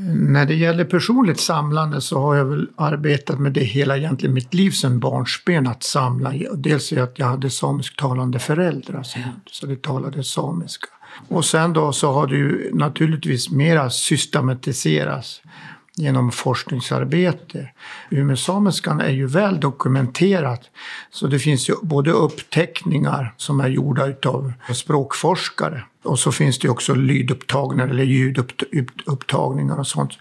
När 0.05 0.47
det 0.47 0.55
gäller 0.55 0.85
personligt 0.85 1.41
samlande 1.41 2.01
så 2.01 2.21
har 2.21 2.35
jag 2.35 2.45
väl 2.45 2.69
arbetat 2.77 3.39
med 3.39 3.53
det 3.53 3.65
hela 3.65 3.97
egentligen 3.97 4.35
mitt 4.35 4.55
liv 4.55 4.71
sedan 4.71 5.01
barnsben 5.01 5.67
att 5.67 5.83
samla. 5.83 6.33
Dels 6.55 6.93
är 6.93 7.03
att 7.03 7.19
jag 7.19 7.27
hade 7.27 7.51
samisktalande 7.51 8.39
föräldrar 8.39 9.03
så, 9.03 9.19
så 9.51 9.67
det 9.67 9.83
talade 9.83 10.25
samiska. 10.25 10.87
Och 11.29 11.45
sen 11.45 11.73
då 11.73 11.93
så 11.93 12.13
har 12.13 12.27
det 12.27 12.37
ju 12.37 12.71
naturligtvis 12.75 13.51
mera 13.51 13.91
systematiserats 13.91 15.43
genom 15.97 16.33
forskningsarbete. 16.33 17.69
Umesamiskan 18.11 19.01
är 19.01 19.11
ju 19.11 19.27
väl 19.27 19.61
dokumenterat. 19.61 20.61
Så 21.11 21.27
det 21.27 21.39
finns 21.39 21.69
ju 21.69 21.75
både 21.83 22.11
uppteckningar 22.11 23.35
som 23.37 23.61
är 23.61 23.69
gjorda 23.69 24.07
utav 24.07 24.53
språkforskare 24.73 25.83
och 26.07 26.19
så 26.19 26.33
finns 26.33 26.59
det 26.59 26.69
också 26.69 26.95
lydupptagningar 26.95 27.89
eller 27.89 28.05
ljudupptagningar 28.05 29.79
och 29.79 29.87
sånt. 29.87 30.13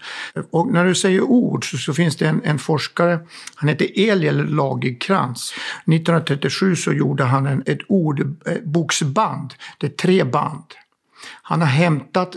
Och 0.50 0.72
när 0.72 0.84
du 0.84 0.94
säger 0.94 1.20
ord 1.20 1.70
så, 1.70 1.78
så 1.78 1.94
finns 1.94 2.16
det 2.16 2.26
en, 2.28 2.40
en, 2.44 2.58
forskare, 2.58 3.18
han 3.54 3.68
heter 3.68 4.10
Eliel 4.10 4.54
Lagerkrans. 4.54 5.54
1937 5.86 6.76
så 6.76 6.92
gjorde 6.92 7.24
han 7.24 7.46
en, 7.46 7.62
ett 7.66 7.78
ordboksband, 7.88 9.54
det 9.78 9.86
är 9.86 9.90
tre 9.90 10.24
band. 10.24 10.64
Han 11.42 11.60
har 11.60 11.68
hämtat 11.68 12.36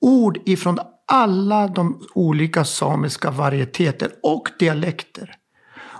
ord 0.00 0.38
ifrån 0.44 0.78
alla 1.12 1.68
de 1.68 2.02
olika 2.14 2.64
samiska 2.64 3.30
varieteter 3.30 4.12
och 4.22 4.48
dialekter. 4.58 5.34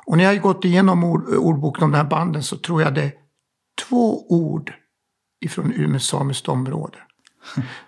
Och 0.06 0.16
när 0.16 0.24
jag 0.24 0.30
har 0.30 0.38
gått 0.38 0.64
igenom 0.64 1.04
ord, 1.04 1.28
ordboken 1.28 1.84
om 1.84 1.90
de 1.90 1.96
här 1.96 2.04
banden 2.04 2.42
så 2.42 2.56
tror 2.56 2.82
jag 2.82 2.94
det 2.94 3.02
är 3.02 3.12
två 3.88 4.26
ord 4.28 4.72
ifrån 5.40 5.72
Umeå 5.72 6.00
samiskt 6.00 6.48
område. 6.48 6.98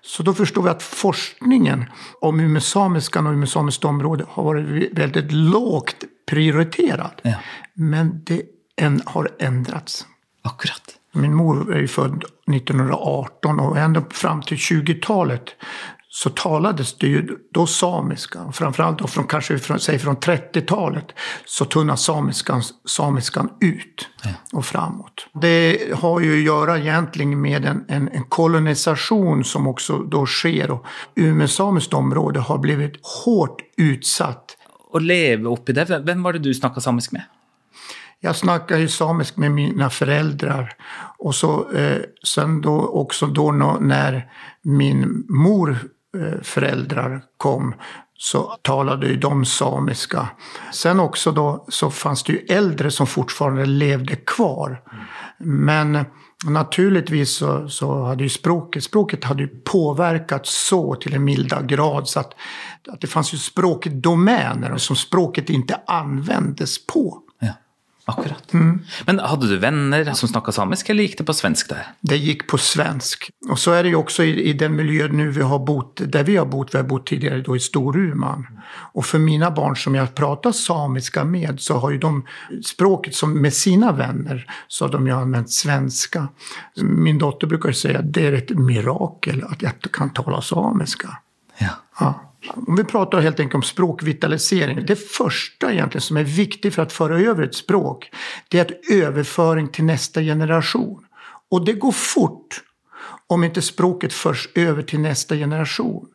Så 0.02 0.22
då 0.22 0.34
förstår 0.34 0.62
vi 0.62 0.70
att 0.70 0.82
forskningen 0.82 1.84
om 2.20 2.40
umesamiskan 2.40 3.26
och 3.26 3.32
umesamiskt 3.32 3.84
område 3.84 4.24
har 4.28 4.44
varit 4.44 4.98
väldigt 4.98 5.32
lågt 5.32 6.04
prioriterad. 6.26 7.20
Ja. 7.22 7.34
Men 7.74 8.24
det 8.24 8.42
en, 8.76 9.02
har 9.06 9.28
ändrats. 9.38 10.06
Akkurat. 10.42 10.98
Min 11.12 11.34
mor 11.34 11.74
är 11.74 11.80
ju 11.80 11.88
född 11.88 12.24
1918 12.52 13.60
och 13.60 13.78
ända 13.78 14.04
fram 14.10 14.42
till 14.42 14.56
20-talet 14.56 15.56
så 16.14 16.30
talades 16.30 16.98
det 16.98 17.06
ju 17.06 17.38
då 17.50 17.66
samiska. 17.66 18.52
Framförallt 18.52 18.98
då 18.98 19.06
från, 19.06 19.26
kanske 19.26 19.58
från, 19.58 19.80
säg 19.80 19.98
från 19.98 20.16
30-talet 20.16 21.04
så 21.44 21.64
tunnas 21.64 22.02
samiskan, 22.02 22.62
samiskan 22.84 23.50
ut 23.60 24.08
och 24.52 24.64
framåt. 24.64 25.26
Det 25.32 25.78
har 25.94 26.20
ju 26.20 26.38
att 26.38 26.44
göra 26.44 26.78
egentligen 26.78 27.40
med 27.40 27.64
en, 27.64 27.84
en, 27.88 28.08
en 28.08 28.24
kolonisation 28.24 29.44
som 29.44 29.66
också 29.66 29.98
då 29.98 30.26
sker. 30.26 30.70
Och 30.70 30.86
Umeå 31.14 31.48
samiskt 31.48 31.94
område 31.94 32.40
har 32.40 32.58
blivit 32.58 32.92
hårt 33.24 33.60
utsatt. 33.76 34.56
Och 34.90 35.02
leva 35.02 35.50
upp 35.50 35.68
i 35.68 35.72
det, 35.72 36.02
vem 36.04 36.22
var 36.22 36.32
det 36.32 36.38
du 36.38 36.54
snackade 36.54 36.80
samisk 36.80 37.12
med? 37.12 37.22
Jag 38.20 38.36
snackade 38.36 38.80
ju 38.80 38.88
samisk 38.88 39.36
med 39.36 39.52
mina 39.52 39.90
föräldrar. 39.90 40.76
Och 41.18 41.34
så, 41.34 41.72
eh, 41.72 42.02
sen 42.24 42.60
då 42.60 42.86
också 42.86 43.26
då 43.26 43.52
när 43.80 44.30
min 44.62 45.24
mor 45.28 45.78
Eh, 46.14 46.42
föräldrar 46.42 47.22
kom 47.36 47.74
så 48.18 48.56
talade 48.62 49.06
ju 49.06 49.16
de 49.16 49.44
samiska. 49.44 50.28
Sen 50.72 51.00
också 51.00 51.32
då 51.32 51.64
så 51.68 51.90
fanns 51.90 52.22
det 52.22 52.32
ju 52.32 52.38
äldre 52.38 52.90
som 52.90 53.06
fortfarande 53.06 53.66
levde 53.66 54.16
kvar. 54.16 54.82
Men 55.38 56.04
naturligtvis 56.44 57.36
så, 57.36 57.68
så 57.68 58.02
hade 58.02 58.22
ju 58.22 58.28
språket, 58.28 58.84
språket 58.84 59.24
hade 59.24 59.42
ju 59.42 59.48
påverkats 59.48 60.68
så 60.68 60.94
till 60.94 61.14
en 61.14 61.24
milda 61.24 61.62
grad 61.62 62.08
så 62.08 62.20
att, 62.20 62.34
att 62.88 63.00
det 63.00 63.06
fanns 63.06 63.34
ju 63.34 63.38
språkdomäner 63.38 64.76
som 64.76 64.96
språket 64.96 65.50
inte 65.50 65.80
användes 65.86 66.86
på. 66.86 67.23
Akkurat. 68.06 68.52
Mm. 68.52 68.80
Men 69.06 69.18
hade 69.18 69.48
du 69.48 69.58
vänner 69.58 70.12
som 70.12 70.28
snackade 70.28 70.52
samiska 70.52 70.92
eller 70.92 71.02
gick 71.02 71.18
det 71.18 71.24
på 71.24 71.34
svensk 71.34 71.68
där? 71.68 71.86
Det 72.00 72.16
gick 72.16 72.46
på 72.46 72.58
svensk. 72.58 73.30
Och 73.50 73.58
så 73.58 73.72
är 73.72 73.82
det 73.82 73.88
ju 73.88 73.94
också 73.94 74.24
i, 74.24 74.42
i 74.42 74.52
den 74.52 74.76
miljö 74.76 75.08
nu 75.08 75.30
vi 75.30 75.42
har 75.42 75.58
bott, 75.58 76.00
där 76.06 76.24
vi 76.24 76.36
har 76.36 76.46
bott, 76.46 76.74
vi 76.74 76.78
har 76.78 76.84
bott 76.84 77.06
tidigare 77.06 77.40
då 77.40 77.56
i 77.56 77.60
Storuman. 77.60 78.46
Och 78.92 79.06
för 79.06 79.18
mina 79.18 79.50
barn 79.50 79.76
som 79.76 79.94
jag 79.94 80.14
pratar 80.14 80.52
samiska 80.52 81.24
med 81.24 81.60
så 81.60 81.78
har 81.78 81.90
ju 81.90 81.98
de 81.98 82.26
språket 82.64 83.14
som 83.14 83.42
med 83.42 83.54
sina 83.54 83.92
vänner 83.92 84.46
så 84.68 84.84
har 84.84 84.92
de 84.92 85.06
ju 85.06 85.12
använt 85.12 85.50
svenska. 85.50 86.28
Min 86.82 87.18
dotter 87.18 87.46
brukar 87.46 87.72
säga 87.72 87.98
att 87.98 88.12
det 88.12 88.26
är 88.26 88.32
ett 88.32 88.50
mirakel 88.50 89.44
att 89.44 89.62
jag 89.62 89.72
kan 89.92 90.10
tala 90.10 90.42
samiska. 90.42 91.18
Ja. 91.58 91.68
ja. 92.00 92.33
Om 92.48 92.76
vi 92.76 92.84
pratar 92.84 93.20
helt 93.20 93.40
enkelt 93.40 93.54
om 93.54 93.62
språkvitalisering. 93.62 94.86
Det 94.86 94.96
första 94.96 95.72
egentligen 95.72 96.02
som 96.02 96.16
är 96.16 96.24
viktigt 96.24 96.74
för 96.74 96.82
att 96.82 96.92
föra 96.92 97.20
över 97.20 97.42
ett 97.42 97.54
språk, 97.54 98.10
det 98.48 98.58
är 98.58 98.62
att 98.62 98.90
överföring 98.90 99.68
till 99.68 99.84
nästa 99.84 100.20
generation. 100.20 101.04
Och 101.50 101.64
det 101.64 101.72
går 101.72 101.92
fort 101.92 102.62
om 103.26 103.44
inte 103.44 103.62
språket 103.62 104.12
förs 104.12 104.48
över 104.54 104.82
till 104.82 105.00
nästa 105.00 105.36
generation. 105.36 106.06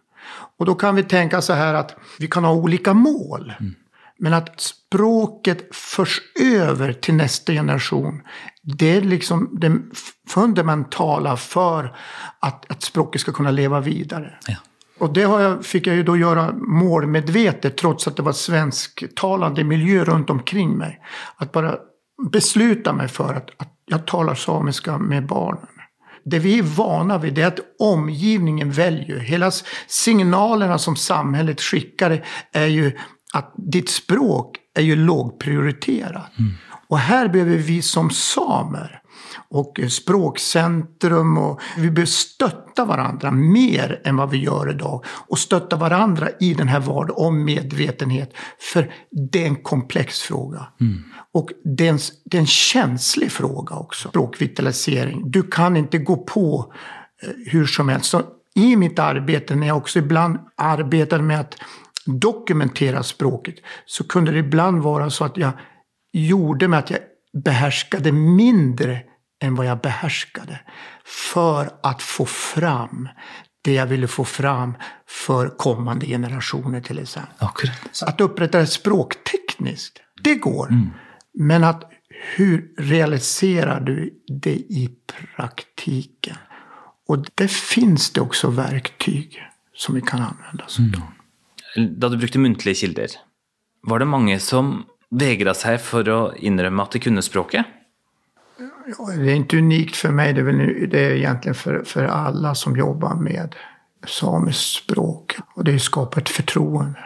Och 0.57 0.65
då 0.65 0.75
kan 0.75 0.95
vi 0.95 1.03
tänka 1.03 1.41
så 1.41 1.53
här 1.53 1.73
att 1.73 1.97
vi 2.19 2.27
kan 2.27 2.43
ha 2.43 2.53
olika 2.53 2.93
mål. 2.93 3.53
Mm. 3.59 3.75
Men 4.17 4.33
att 4.33 4.61
språket 4.61 5.75
förs 5.75 6.21
över 6.41 6.93
till 6.93 7.13
nästa 7.13 7.53
generation, 7.53 8.21
det 8.61 8.97
är 8.97 9.01
liksom 9.01 9.49
det 9.51 9.77
fundamentala 10.27 11.37
för 11.37 11.95
att, 12.39 12.71
att 12.71 12.83
språket 12.83 13.21
ska 13.21 13.31
kunna 13.31 13.51
leva 13.51 13.79
vidare. 13.79 14.37
Ja. 14.47 14.55
Och 14.99 15.13
det 15.13 15.21
jag, 15.21 15.65
fick 15.65 15.87
jag 15.87 15.95
ju 15.95 16.03
då 16.03 16.17
göra 16.17 16.53
målmedvetet 16.53 17.77
trots 17.77 18.07
att 18.07 18.15
det 18.15 18.23
var 18.23 18.31
svensktalande 18.31 19.63
miljö 19.63 20.03
runt 20.03 20.29
omkring 20.29 20.77
mig. 20.77 20.99
Att 21.35 21.51
bara 21.51 21.75
besluta 22.31 22.93
mig 22.93 23.07
för 23.07 23.33
att, 23.33 23.49
att 23.57 23.73
jag 23.85 24.07
talar 24.07 24.35
samiska 24.35 24.97
med 24.97 25.25
barnen. 25.25 25.67
Det 26.25 26.39
vi 26.39 26.59
är 26.59 26.63
vana 26.63 27.17
vid 27.17 27.37
är 27.37 27.47
att 27.47 27.59
omgivningen 27.79 28.71
väljer. 28.71 29.19
Hela 29.19 29.51
signalerna 29.87 30.77
som 30.77 30.95
samhället 30.95 31.61
skickar 31.61 32.25
är 32.51 32.65
ju 32.65 32.97
att 33.33 33.53
ditt 33.57 33.89
språk 33.89 34.57
är 34.75 34.81
ju 34.81 34.95
lågprioriterat. 34.95 36.39
Mm. 36.39 36.51
Och 36.87 36.99
här 36.99 37.27
behöver 37.27 37.57
vi 37.57 37.81
som 37.81 38.09
samer 38.09 39.01
och 39.51 39.79
språkcentrum 39.89 41.37
och 41.37 41.61
vi 41.77 41.91
behöver 41.91 42.05
stötta 42.05 42.85
varandra 42.85 43.31
mer 43.31 44.01
än 44.03 44.15
vad 44.15 44.29
vi 44.29 44.37
gör 44.37 44.71
idag. 44.71 45.05
Och 45.27 45.39
stötta 45.39 45.75
varandra 45.75 46.29
i 46.39 46.53
den 46.53 46.67
här 46.67 46.79
vardagen 46.79 47.25
om 47.25 47.45
medvetenhet. 47.45 48.33
För 48.73 48.93
det 49.31 49.43
är 49.43 49.47
en 49.47 49.55
komplex 49.55 50.21
fråga. 50.21 50.67
Mm. 50.81 51.03
Och 51.33 51.49
det 51.63 51.87
är, 51.87 51.91
en, 51.91 51.99
det 52.25 52.37
är 52.37 52.41
en 52.41 52.47
känslig 52.47 53.31
fråga 53.31 53.75
också, 53.75 54.09
språkvitalisering. 54.09 55.31
Du 55.31 55.43
kan 55.43 55.77
inte 55.77 55.97
gå 55.97 56.17
på 56.17 56.73
eh, 57.23 57.29
hur 57.51 57.65
som 57.65 57.89
helst. 57.89 58.05
Så 58.05 58.21
I 58.55 58.75
mitt 58.75 58.99
arbete, 58.99 59.55
när 59.55 59.67
jag 59.67 59.77
också 59.77 59.99
ibland 59.99 60.39
arbetade 60.57 61.23
med 61.23 61.39
att 61.39 61.55
dokumentera 62.05 63.03
språket, 63.03 63.55
så 63.85 64.03
kunde 64.03 64.31
det 64.31 64.39
ibland 64.39 64.83
vara 64.83 65.09
så 65.09 65.25
att 65.25 65.37
jag 65.37 65.51
gjorde 66.13 66.67
med 66.67 66.79
att 66.79 66.89
jag 66.89 66.99
behärskade 67.43 68.11
mindre 68.11 69.01
än 69.39 69.55
vad 69.55 69.65
jag 69.65 69.81
behärskade. 69.81 70.59
För 71.05 71.69
att 71.83 72.01
få 72.01 72.25
fram 72.25 73.09
det 73.61 73.73
jag 73.73 73.85
ville 73.85 74.07
få 74.07 74.25
fram 74.25 74.73
för 75.07 75.49
kommande 75.49 76.05
generationer 76.05 76.81
till 76.81 76.99
exempel. 76.99 77.47
Så 77.91 78.05
att 78.05 78.21
upprätta 78.21 78.59
det 78.59 78.67
språktekniskt, 78.67 80.01
det 80.23 80.35
går. 80.35 80.67
Mm. 80.69 80.89
Men 81.33 81.63
att 81.63 81.91
hur 82.35 82.73
realiserar 82.77 83.79
du 83.79 84.23
det 84.41 84.55
i 84.55 84.89
praktiken? 85.07 86.35
Och 87.07 87.25
det 87.35 87.51
finns 87.51 88.11
det 88.11 88.21
också 88.21 88.49
verktyg 88.49 89.43
som 89.75 89.95
vi 89.95 90.01
kan 90.01 90.21
använda 90.21 90.65
oss 90.65 90.79
mm. 90.79 90.91
Da 91.99 92.09
du 92.09 92.17
brukte 92.17 92.39
muntlige 92.39 92.75
kilder, 92.75 93.07
var 93.81 93.99
det 93.99 94.05
många 94.05 94.39
som 94.39 94.85
vägrade 95.09 95.59
sig 95.59 95.77
för 95.77 96.27
att 96.27 96.37
inrømme 96.37 96.83
att 96.83 96.91
de 96.91 96.99
kunde 96.99 97.21
språket? 97.21 97.65
Det 98.97 99.31
är 99.31 99.35
inte 99.35 99.57
unikt 99.57 99.95
för 99.95 100.09
mig, 100.09 100.33
det 100.33 100.41
är, 100.41 100.45
väl, 100.45 100.89
det 100.89 100.99
är 100.99 101.11
egentligen 101.11 101.55
för, 101.55 101.83
för 101.83 102.05
alla 102.05 102.55
som 102.55 102.77
jobbar 102.77 103.15
med 103.15 103.55
samiskt 104.07 104.83
språk. 104.83 105.37
Och 105.55 105.63
det 105.63 105.79
skapar 105.79 106.21
ett 106.21 106.29
förtroende. 106.29 106.99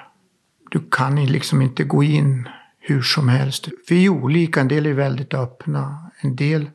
Du 0.72 0.80
kan 0.92 1.26
liksom 1.26 1.62
inte 1.62 1.84
gå 1.84 2.04
in 2.04 2.50
hur 2.80 3.02
som 3.02 3.30
helst. 3.30 3.68
Vi 3.90 4.06
är 4.06 4.10
olika, 4.10 4.62
en 4.62 4.68
del 4.68 4.86
är 4.86 4.94
väldigt 4.94 5.34
öppna, 5.34 6.12
en 6.22 6.36
del 6.36 6.70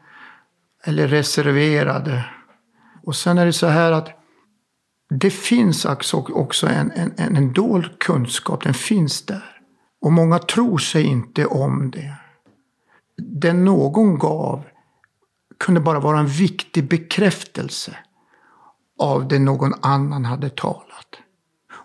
eller 0.85 1.09
reserverade. 1.09 2.25
Och 3.03 3.17
sen 3.17 3.39
är 3.39 3.47
det 3.47 3.53
så 3.53 3.67
här 3.67 3.93
att 3.93 4.09
det 5.11 5.31
finns 5.31 5.85
också 5.85 6.67
en, 6.67 6.91
en, 6.91 7.37
en 7.37 7.53
dold 7.53 7.99
kunskap, 7.99 8.65
den 8.65 8.75
finns 8.75 9.27
där. 9.27 9.61
Och 10.01 10.13
många 10.13 10.39
tror 10.39 10.79
sig 10.79 11.03
inte 11.03 11.47
om 11.47 11.91
det. 11.91 12.15
Den 13.17 13.65
någon 13.65 14.19
gav 14.19 14.65
kunde 15.59 15.81
bara 15.81 16.01
vara 16.01 16.19
en 16.19 16.27
viktig 16.27 16.89
bekräftelse 16.89 17.97
av 18.99 19.29
det 19.29 19.39
någon 19.39 19.75
annan 19.81 20.25
hade 20.25 20.51
talat. 20.51 21.19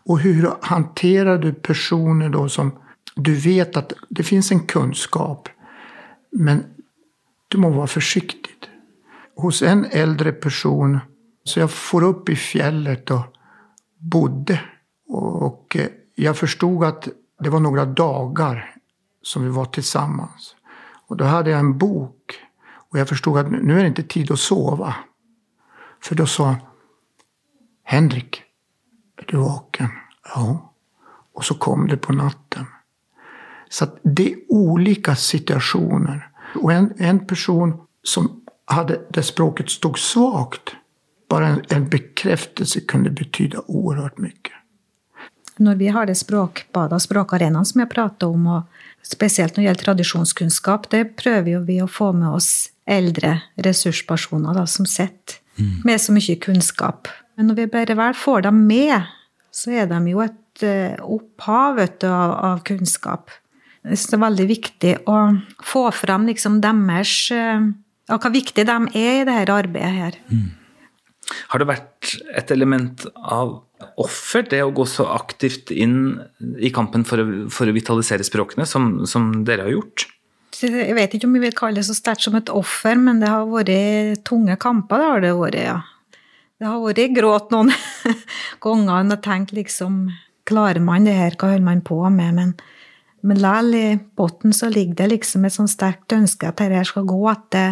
Och 0.05 0.19
hur 0.19 0.51
hanterar 0.61 1.37
du 1.37 1.53
personer 1.53 2.29
då 2.29 2.49
som 2.49 2.71
du 3.15 3.35
vet 3.35 3.77
att 3.77 3.93
det 4.09 4.23
finns 4.23 4.51
en 4.51 4.59
kunskap, 4.59 5.49
men 6.31 6.63
du 7.47 7.57
må 7.57 7.69
vara 7.69 7.87
försiktig. 7.87 8.51
Hos 9.35 9.61
en 9.61 9.85
äldre 9.85 10.31
person, 10.31 10.99
så 11.43 11.59
jag 11.59 11.71
får 11.71 12.03
upp 12.03 12.29
i 12.29 12.35
fjället 12.35 13.11
och 13.11 13.25
bodde. 13.97 14.61
Och 15.07 15.75
eh, 15.75 15.87
jag 16.15 16.37
förstod 16.37 16.83
att 16.83 17.07
det 17.39 17.49
var 17.49 17.59
några 17.59 17.85
dagar 17.85 18.75
som 19.21 19.43
vi 19.43 19.49
var 19.49 19.65
tillsammans. 19.65 20.55
Och 21.07 21.17
då 21.17 21.25
hade 21.25 21.49
jag 21.49 21.59
en 21.59 21.77
bok. 21.77 22.42
Och 22.93 22.99
jag 22.99 23.09
förstod 23.09 23.37
att 23.37 23.51
nu 23.51 23.77
är 23.77 23.81
det 23.81 23.87
inte 23.87 24.03
tid 24.03 24.31
att 24.31 24.39
sova. 24.39 24.95
För 26.03 26.15
då 26.15 26.25
sa 26.25 26.55
Henrik, 27.83 28.43
är 29.17 29.25
du 29.27 29.37
vaken? 29.37 29.89
Ja. 30.35 30.73
Och 31.33 31.45
så 31.45 31.53
kom 31.55 31.87
det 31.87 31.97
på 31.97 32.13
natten. 32.13 32.65
Så 33.69 33.83
att 33.83 33.99
det 34.03 34.33
är 34.33 34.37
olika 34.49 35.15
situationer. 35.15 36.29
Och 36.61 36.73
en, 36.73 36.93
en 36.97 37.27
person 37.27 37.81
som 38.03 38.41
hade, 38.65 39.01
där 39.09 39.21
språket 39.21 39.69
stod 39.69 39.99
svagt, 39.99 40.75
bara 41.29 41.47
en, 41.47 41.61
en 41.69 41.89
bekräftelse 41.89 42.79
kunde 42.79 43.09
betyda 43.09 43.61
oerhört 43.67 44.17
mycket. 44.17 44.53
När 45.57 45.75
vi 45.75 45.87
har 45.87 46.05
det 46.05 46.15
språkbadet 46.15 47.01
språkarenan 47.01 47.65
som 47.65 47.79
jag 47.79 47.89
pratade 47.89 48.33
om, 48.33 48.47
och 48.47 48.61
speciellt 49.01 49.57
när 49.57 49.63
det 49.63 49.65
gäller 49.65 49.83
traditionskunskap, 49.83 50.89
det 50.89 51.05
prövar 51.05 51.59
vi 51.59 51.81
att 51.81 51.91
få 51.91 52.13
med 52.13 52.29
oss 52.29 52.69
eldre 52.89 53.37
ressurspersoner 53.63 54.55
da, 54.57 54.65
som 54.69 54.87
sitter 54.89 55.39
med 55.85 56.01
så 56.01 56.13
mye 56.15 56.37
kunnskap. 56.41 57.09
Men 57.37 57.49
når 57.49 57.61
vi 57.61 57.69
bare 57.75 57.97
vel 57.97 58.17
får 58.17 58.47
dem 58.47 58.63
med, 58.67 59.05
så 59.53 59.73
er 59.83 59.87
de 59.89 59.99
jo 60.09 60.23
et 60.23 60.65
eh, 60.65 60.97
opphav 61.01 61.79
du, 61.81 62.07
av, 62.09 62.33
av 62.33 62.63
kunnskap. 62.67 63.31
Jeg 63.83 63.99
det 63.99 64.15
er 64.15 64.23
veldig 64.23 64.47
viktig 64.47 64.93
å 65.11 65.17
få 65.63 65.87
fram 65.95 66.27
liksom 66.29 66.61
deres 66.63 67.15
eh, 67.35 67.71
Ja, 68.09 68.17
hvor 68.19 68.33
viktig 68.33 68.65
de 68.67 68.73
er 68.99 69.21
i 69.21 69.27
dette 69.27 69.53
arbeidet 69.55 69.93
her. 69.95 70.15
Har 71.53 71.61
det 71.61 71.69
vært 71.69 72.09
et 72.35 72.51
element 72.51 73.05
av 73.15 73.61
offer, 73.99 74.43
det 74.43 74.59
å 74.63 74.73
gå 74.75 74.83
så 74.87 75.05
aktivt 75.13 75.71
inn 75.71 76.17
i 76.59 76.71
kampen 76.75 77.05
for 77.07 77.23
å, 77.23 77.27
for 77.47 77.69
å 77.69 77.75
vitalisere 77.75 78.25
språkene, 78.27 78.67
som, 78.67 79.05
som 79.07 79.31
dere 79.47 79.69
har 79.69 79.71
gjort? 79.71 80.05
Jeg 80.63 80.95
vet 80.97 81.15
ikke 81.15 81.27
om 81.27 81.35
vi 81.37 81.43
vil 81.43 81.55
kalle 81.57 81.79
det 81.79 81.87
så 81.87 81.95
sterkt 81.97 82.25
som 82.25 82.37
et 82.39 82.51
offer, 82.53 82.99
men 82.99 83.19
det 83.21 83.31
har 83.31 83.47
vært 83.49 84.23
tunge 84.27 84.55
kamper. 84.61 85.01
Det 85.01 85.09
har 85.09 85.23
det 85.25 85.33
vært, 85.39 85.59
ja. 85.59 85.79
Det 86.59 86.69
har 86.69 86.83
vært 86.83 87.15
gråt 87.15 87.51
noen 87.51 87.73
ganger 88.63 89.11
og 89.17 89.19
tenkt 89.25 89.55
liksom 89.55 90.05
Klarer 90.43 90.83
man 90.83 91.05
det 91.07 91.13
her? 91.15 91.35
Hva 91.39 91.53
holder 91.53 91.63
man 91.63 91.81
på 91.87 91.97
med? 92.11 92.33
Men, 92.35 92.49
men 93.23 93.37
likevel, 93.39 93.75
i 93.79 93.99
bunnen 94.19 94.51
så 94.51 94.67
ligger 94.67 94.97
det 94.99 95.05
liksom 95.13 95.45
et 95.47 95.55
sånn 95.55 95.69
sterkt 95.71 96.11
ønske 96.11 96.49
at 96.49 96.59
dette 96.59 96.81
skal 96.89 97.05
gå. 97.07 97.19
At 97.31 97.45
det, 97.55 97.67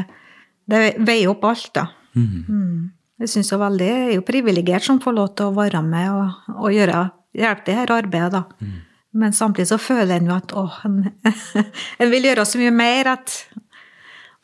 det 0.72 0.80
veier 1.04 1.34
opp 1.34 1.44
alt, 1.50 1.68
da. 1.76 1.90
Mm. 2.16 2.94
Jeg 3.20 3.34
synes 3.34 3.52
jo 3.52 3.60
veldig, 3.60 3.90
jeg 3.90 4.06
er 4.06 4.16
jo 4.16 4.24
privilegert 4.24 4.88
som 4.88 5.02
får 5.04 5.18
lov 5.18 5.34
til 5.36 5.50
å 5.50 5.58
være 5.58 5.84
med 5.84 6.14
og, 6.16 6.48
og 6.56 6.72
gjøre, 6.78 7.04
hjelpe 7.38 7.68
det 7.68 7.76
her 7.82 7.94
arbeidet, 7.98 8.40
da. 8.40 8.72
Men 9.12 9.34
samtidig 9.36 9.68
så 9.68 9.80
føler 9.82 10.16
en 10.16 10.30
jo 10.30 10.38
at 10.38 10.54
å, 10.56 10.68
en, 10.88 11.04
en 11.28 12.12
vil 12.14 12.30
gjøre 12.30 12.46
så 12.48 12.62
mye 12.62 12.72
mer 12.76 13.12
at 13.18 13.36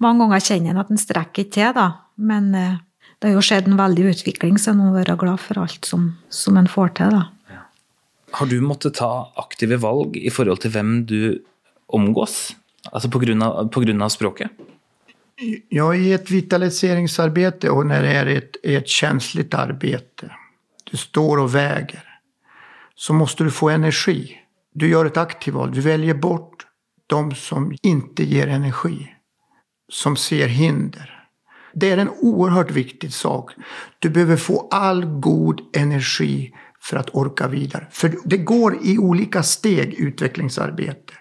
mange 0.04 0.26
ganger 0.26 0.44
kjenner 0.50 0.74
en 0.74 0.82
at 0.84 0.92
en 0.94 1.02
strekker 1.02 1.46
ikke 1.46 1.56
til, 1.56 1.72
da. 1.78 1.88
Men 2.18 2.52
eh, 2.58 2.78
det 3.18 3.30
har 3.30 3.38
jo 3.38 3.46
skjedd 3.46 3.70
en 3.70 3.80
veldig 3.80 4.12
utvikling, 4.12 4.60
så 4.62 4.74
en 4.74 4.84
må 4.84 4.92
være 4.94 5.18
glad 5.20 5.42
for 5.42 5.64
alt 5.64 5.88
som, 5.88 6.12
som 6.30 6.60
en 6.60 6.70
får 6.70 6.94
til, 7.00 7.16
da. 7.16 7.26
Har 8.38 8.50
du 8.52 8.60
måttet 8.62 8.98
ta 9.00 9.32
aktive 9.40 9.80
valg 9.82 10.18
i 10.20 10.30
forhold 10.34 10.60
til 10.62 10.74
hvem 10.76 10.98
du 11.08 11.20
omgås? 11.96 12.52
Altså 12.92 13.10
på 13.12 13.22
grunn 13.24 14.04
av 14.04 14.12
språket? 14.12 14.52
Ja, 15.70 15.96
i 15.96 16.14
ett 16.14 16.32
vitaliseringsarbete 16.32 17.70
och 17.70 17.86
när 17.86 18.02
det 18.02 18.12
är 18.12 18.26
ett, 18.26 18.56
ett 18.64 18.88
känsligt 18.88 19.54
arbete, 19.54 20.32
du 20.84 20.98
står 20.98 21.38
och 21.38 21.56
väger, 21.56 22.04
så 22.96 23.14
måste 23.14 23.44
du 23.44 23.52
få 23.52 23.70
energi. 23.70 24.38
Du 24.80 24.90
gör 24.90 25.06
ett 25.06 25.18
aktivt 25.18 25.54
val, 25.54 25.72
du 25.72 25.82
väljer 25.82 26.14
bort 26.14 26.66
de 27.08 27.36
som 27.36 27.76
inte 27.82 28.24
ger 28.24 28.48
energi, 28.48 29.08
som 29.92 30.16
ser 30.16 30.48
hinder. 30.48 31.28
Det 31.74 31.90
är 31.90 31.98
en 31.98 32.10
oerhört 32.10 32.72
viktig 32.72 33.14
sak. 33.14 33.52
Du 34.00 34.10
behöver 34.10 34.38
få 34.38 34.68
all 34.72 35.06
god 35.06 35.62
energi 35.76 36.54
för 36.82 36.98
att 36.98 37.16
orka 37.16 37.48
vidare. 37.48 37.88
För 37.92 38.14
det 38.26 38.38
går 38.38 38.78
i 38.84 38.98
olika 38.98 39.44
steg 39.44 39.94
utvecklingsarbete. 39.94 41.14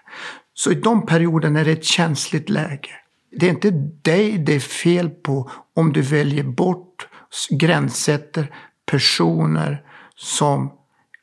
Så 0.53 0.71
i 0.71 0.75
de 0.75 1.05
perioderna 1.05 1.59
är 1.59 1.65
det 1.65 1.71
ett 1.71 1.85
känsligt 1.85 2.49
läge. 2.49 2.91
Det 3.31 3.45
är 3.45 3.49
inte 3.49 3.71
dig 4.01 4.37
det 4.37 4.55
är 4.55 4.59
fel 4.59 5.09
på 5.09 5.51
om 5.75 5.93
du 5.93 6.01
väljer 6.01 6.43
bort, 6.43 7.07
gränssätter 7.49 8.51
personer 8.85 9.83
som 10.15 10.76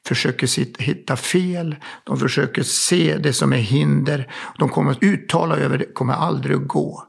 försöker 0.07 0.83
hitta 0.83 1.17
fel. 1.17 1.77
De 2.05 2.19
försöker 2.19 2.63
se 2.63 3.17
det 3.17 3.33
som 3.33 3.53
är 3.53 3.57
hinder. 3.57 4.33
De 4.59 4.69
kommer 4.69 4.91
att 4.91 5.03
uttala 5.03 5.57
över 5.57 5.79
det, 5.79 5.85
kommer 5.85 6.13
aldrig 6.15 6.57
att 6.57 6.69
gå. 6.69 7.05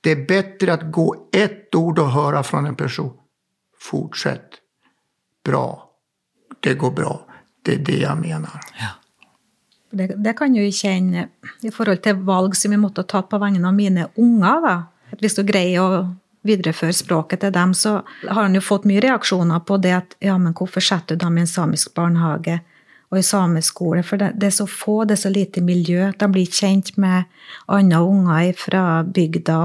Det 0.00 0.10
är 0.10 0.26
bättre 0.26 0.72
att 0.72 0.92
gå 0.92 1.28
ett 1.32 1.74
ord 1.74 1.98
och 1.98 2.10
höra 2.10 2.42
från 2.42 2.66
en 2.66 2.76
person. 2.76 3.12
Fortsätt. 3.80 4.50
Bra. 5.44 5.90
Det 6.60 6.74
går 6.74 6.90
bra. 6.90 7.26
Det 7.62 7.74
är 7.74 7.78
det 7.78 7.98
jag 7.98 8.18
menar. 8.18 8.60
Ja. 8.78 8.88
Det, 9.90 10.06
det 10.06 10.32
kan 10.36 10.54
jeg 10.54 10.74
kjenne 10.74 11.28
i 11.62 11.70
forhold 11.70 12.02
til 12.04 12.18
valg 12.26 12.56
som 12.58 12.74
jeg 12.74 12.82
måtte 12.82 13.04
ta 13.06 13.22
på 13.22 13.38
vegne 13.38 13.68
av 13.68 13.74
mine 13.74 14.08
unger. 14.16 14.60
da. 14.60 14.76
At 15.12 15.22
Hvis 15.22 15.38
du 15.38 15.42
greier 15.46 15.82
å 15.82 16.00
videreføre 16.48 16.94
språket 16.96 17.42
til 17.44 17.52
dem, 17.54 17.74
så 17.74 17.98
har 18.28 18.42
han 18.42 18.56
jo 18.56 18.64
fått 18.64 18.86
mye 18.88 19.02
reaksjoner 19.04 19.62
på 19.66 19.78
det 19.82 19.94
at 19.96 20.16
ja, 20.24 20.38
men 20.38 20.54
hvorfor 20.56 20.84
setter 20.84 21.16
du 21.18 21.24
dem 21.24 21.38
i 21.38 21.44
en 21.44 21.50
samisk 21.50 21.94
barnehage 21.98 22.60
og 23.12 23.18
i 23.20 23.24
sameskole? 23.26 24.02
For 24.06 24.20
det, 24.22 24.32
det 24.40 24.50
er 24.50 24.56
så 24.58 24.68
få, 24.70 25.04
det 25.04 25.18
er 25.18 25.24
så 25.26 25.32
lite 25.32 25.64
miljø. 25.64 26.10
De 26.18 26.30
blir 26.32 26.46
kjent 26.50 26.94
med 27.00 27.26
andre 27.70 28.02
unger 28.02 28.52
fra 28.58 28.84
bygda. 29.04 29.60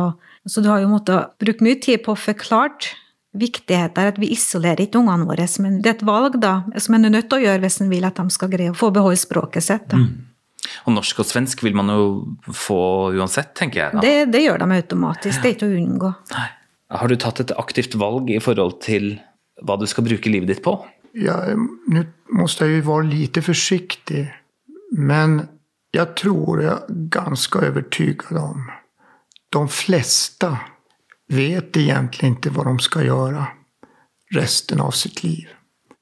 Så 0.49 0.61
du 0.61 0.71
har 0.71 0.81
jo 0.81 0.89
måttet 0.89 1.37
bruke 1.41 1.65
mye 1.65 1.77
tid 1.81 2.01
på 2.05 2.15
å 2.15 2.19
forklare 2.19 2.97
viktigheten 3.37 4.01
av 4.01 4.11
at 4.11 4.17
vi 4.19 4.31
isolerer 4.35 4.83
ikke 4.85 4.99
ungene 4.99 5.27
våre. 5.29 5.45
Men 5.63 5.79
det 5.81 5.89
er 5.89 5.95
et 5.99 6.07
valg 6.07 6.35
da, 6.41 6.57
som 6.81 6.97
en 6.97 7.07
er 7.07 7.13
nødt 7.13 7.29
til 7.31 7.39
å 7.39 7.45
gjøre 7.45 7.63
hvis 7.63 7.79
en 7.83 7.91
vil 7.91 8.07
at 8.07 8.19
de 8.19 8.33
skal 8.33 8.51
greie 8.51 8.73
å 8.73 8.77
få 8.77 8.91
beholde 8.93 9.21
språket 9.21 9.67
sitt. 9.67 9.87
da. 9.93 10.01
Og 10.85 10.93
norsk 10.95 11.21
og 11.23 11.27
svensk 11.27 11.63
vil 11.65 11.75
man 11.77 11.89
jo 11.91 12.07
få 12.53 12.81
uansett, 13.17 13.53
tenker 13.57 13.85
jeg. 13.85 13.95
da. 13.95 14.03
Det, 14.03 14.31
det 14.33 14.43
gjør 14.43 14.61
de 14.61 14.77
automatisk. 14.77 15.41
Det 15.41 15.49
er 15.49 15.55
ikke 15.55 15.69
å 15.69 15.77
unngå. 15.79 16.11
Nei. 16.35 16.49
Har 16.91 17.07
du 17.07 17.15
tagit 17.15 17.39
ett 17.39 17.51
aktivt 17.51 17.95
val 17.95 18.29
i 18.29 18.39
förhållande 18.39 18.81
till 18.81 19.19
vad 19.61 19.79
du 19.79 19.87
ska 19.87 20.01
bruka 20.01 20.29
livet 20.29 20.47
ditt 20.47 20.63
på? 20.63 20.85
Ja, 21.11 21.45
nu 21.87 22.07
måste 22.29 22.65
jag 22.65 22.73
ju 22.73 22.81
vara 22.81 23.03
lite 23.03 23.41
försiktig. 23.41 24.33
Men 24.91 25.47
jag 25.91 26.15
tror, 26.15 26.63
jag 26.63 26.73
är 26.73 26.85
ganska 26.89 27.59
övertygad 27.59 28.37
om, 28.37 28.71
de 29.49 29.69
flesta 29.69 30.57
vet 31.27 31.77
egentligen 31.77 32.35
inte 32.35 32.49
vad 32.49 32.65
de 32.65 32.79
ska 32.79 33.03
göra 33.03 33.47
resten 34.33 34.81
av 34.81 34.91
sitt 34.91 35.23
liv. 35.23 35.47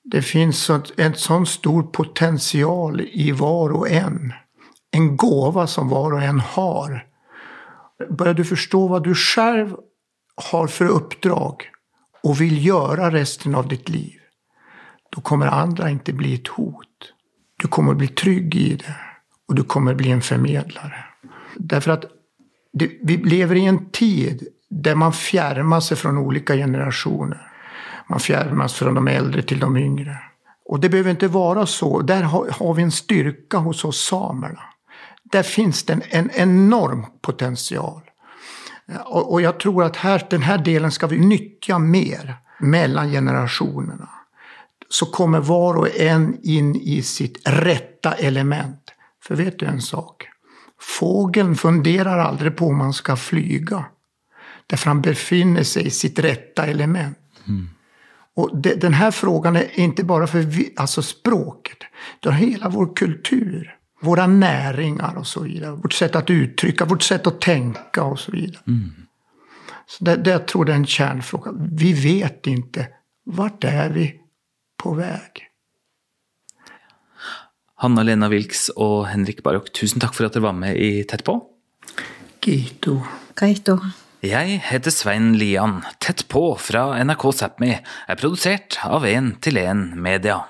Det 0.04 0.22
finns 0.22 0.72
en 0.98 1.16
sån 1.16 1.46
stor 1.46 1.84
potential 1.84 3.02
i 3.02 3.32
var 3.32 3.70
och 3.70 3.90
en. 3.90 4.34
En 4.92 5.18
gåva 5.18 5.68
som 5.68 5.90
var 5.90 6.14
och 6.14 6.24
en 6.24 6.40
har. 6.40 7.06
Börjar 8.10 8.34
du 8.34 8.46
förstå 8.46 8.88
vad 8.88 9.04
du 9.04 9.16
själv 9.16 9.76
har 10.40 10.68
för 10.68 10.86
uppdrag 10.86 11.64
och 12.24 12.42
vill 12.42 12.66
göra 12.66 13.12
resten 13.12 13.56
av 13.56 13.68
ditt 13.68 13.90
liv, 13.90 14.20
då 15.10 15.22
kommer 15.22 15.48
andra 15.48 15.90
inte 15.90 16.14
bli 16.14 16.34
ett 16.34 16.48
hot. 16.48 17.14
Du 17.58 17.68
kommer 17.68 17.94
bli 17.94 18.08
trygg 18.08 18.56
i 18.56 18.76
det 18.76 18.96
och 19.48 19.56
du 19.56 19.64
kommer 19.64 19.94
bli 19.94 20.12
en 20.12 20.22
förmedlare. 20.22 21.06
Därför 21.56 21.92
att 21.92 22.06
det, 22.74 22.92
vi 23.04 23.18
lever 23.18 23.56
i 23.56 23.66
en 23.66 23.90
tid 23.90 24.48
där 24.70 24.96
man 24.96 25.14
fjärmar 25.14 25.80
sig 25.80 25.98
från 25.98 26.18
olika 26.18 26.56
generationer. 26.56 27.52
Man 28.08 28.20
fjärmas 28.20 28.74
från 28.74 28.94
de 28.96 29.08
äldre 29.08 29.42
till 29.42 29.60
de 29.60 29.78
yngre. 29.78 30.18
Och 30.66 30.80
det 30.80 30.90
behöver 30.90 31.12
inte 31.12 31.28
vara 31.28 31.66
så. 31.66 32.02
Där 32.02 32.24
har, 32.24 32.50
har 32.50 32.74
vi 32.74 32.84
en 32.84 32.92
styrka 32.92 33.58
hos 33.58 33.86
oss 33.86 34.08
samerna. 34.08 34.62
Där 35.24 35.44
finns 35.44 35.84
det 35.84 35.94
en, 35.94 36.02
en 36.10 36.30
enorm 36.34 37.06
potential. 37.22 38.02
Och, 39.06 39.32
och 39.32 39.42
jag 39.42 39.60
tror 39.60 39.84
att 39.84 39.96
här, 39.96 40.28
den 40.30 40.42
här 40.42 40.58
delen 40.58 40.92
ska 40.92 41.08
vi 41.08 41.20
nyttja 41.20 41.80
mer 41.80 42.36
mellan 42.60 43.12
generationerna. 43.12 44.10
Så 44.90 45.06
kommer 45.06 45.40
var 45.40 45.76
och 45.76 46.00
en 46.00 46.38
in 46.44 46.76
i 46.76 47.02
sitt 47.02 47.42
rätta 47.48 48.12
element. 48.12 48.92
För 49.24 49.36
vet 49.36 49.60
du 49.60 49.66
en 49.66 49.82
sak? 49.82 50.28
Fågeln 50.82 51.56
funderar 51.56 52.20
aldrig 52.20 52.58
på 52.58 52.68
om 52.68 52.78
man 52.78 52.94
ska 52.94 53.16
flyga. 53.16 53.86
Därför 54.68 54.88
han 54.88 55.02
befinner 55.02 55.64
sig 55.64 55.88
i 55.88 55.90
sitt 55.90 56.20
rätta 56.20 56.66
element. 56.66 57.18
Och 58.36 58.58
det, 58.58 58.76
den 58.76 58.94
här 58.94 59.12
frågan 59.12 59.56
är 59.56 59.80
inte 59.80 60.04
bara 60.04 60.28
för 60.28 60.40
vi, 60.40 60.74
alltså 60.76 61.02
språket. 61.02 61.78
Är 62.22 62.32
hela 62.32 62.70
vår 62.70 62.96
kultur. 62.96 63.79
Våra 64.00 64.28
näringar 64.28 65.16
och 65.16 65.28
så 65.28 65.44
vidare. 65.44 65.72
Vårt 65.72 65.94
sätt 65.94 66.16
att 66.16 66.30
uttrycka, 66.30 66.86
vårt 66.86 67.04
sätt 67.04 67.28
att 67.28 67.42
tänka 67.42 68.04
och 68.04 68.20
så 68.20 68.32
vidare. 68.32 68.62
Så 69.88 70.04
det, 70.04 70.16
det 70.16 70.30
jag 70.30 70.48
tror 70.48 70.66
det 70.66 70.72
är 70.72 70.76
en 70.76 70.86
kärnfråga. 70.86 71.52
Vi 71.72 71.94
vet 71.94 72.48
inte 72.48 72.88
vart 73.26 73.64
är 73.64 73.90
vi 73.90 74.16
på 74.84 74.94
väg. 74.94 75.46
Hanna 77.76 78.04
Lena 78.04 78.28
Wilks 78.28 78.68
og 78.76 79.08
Henrik 79.08 79.40
Barok, 79.44 79.70
tusen 79.72 80.02
takk 80.04 80.12
for 80.18 80.28
at 80.28 80.36
dere 80.36 80.50
var 80.50 80.56
med 80.58 80.76
i 80.76 81.04
Tett 81.08 81.24
på. 81.24 81.38
Gito. 82.44 82.98
Kaito. 83.40 83.78
Jeg 84.20 84.60
heter 84.68 84.92
Svein 84.92 85.32
Lian. 85.40 85.78
Tett 86.04 86.26
på 86.28 86.44
fra 86.60 86.98
NRK 87.00 87.24
Sápmi 87.40 87.72
er 87.80 88.20
produsert 88.20 88.82
av 88.84 89.08
1 89.08 89.38
til 89.46 89.62
1 89.62 89.96
Media. 89.96 90.42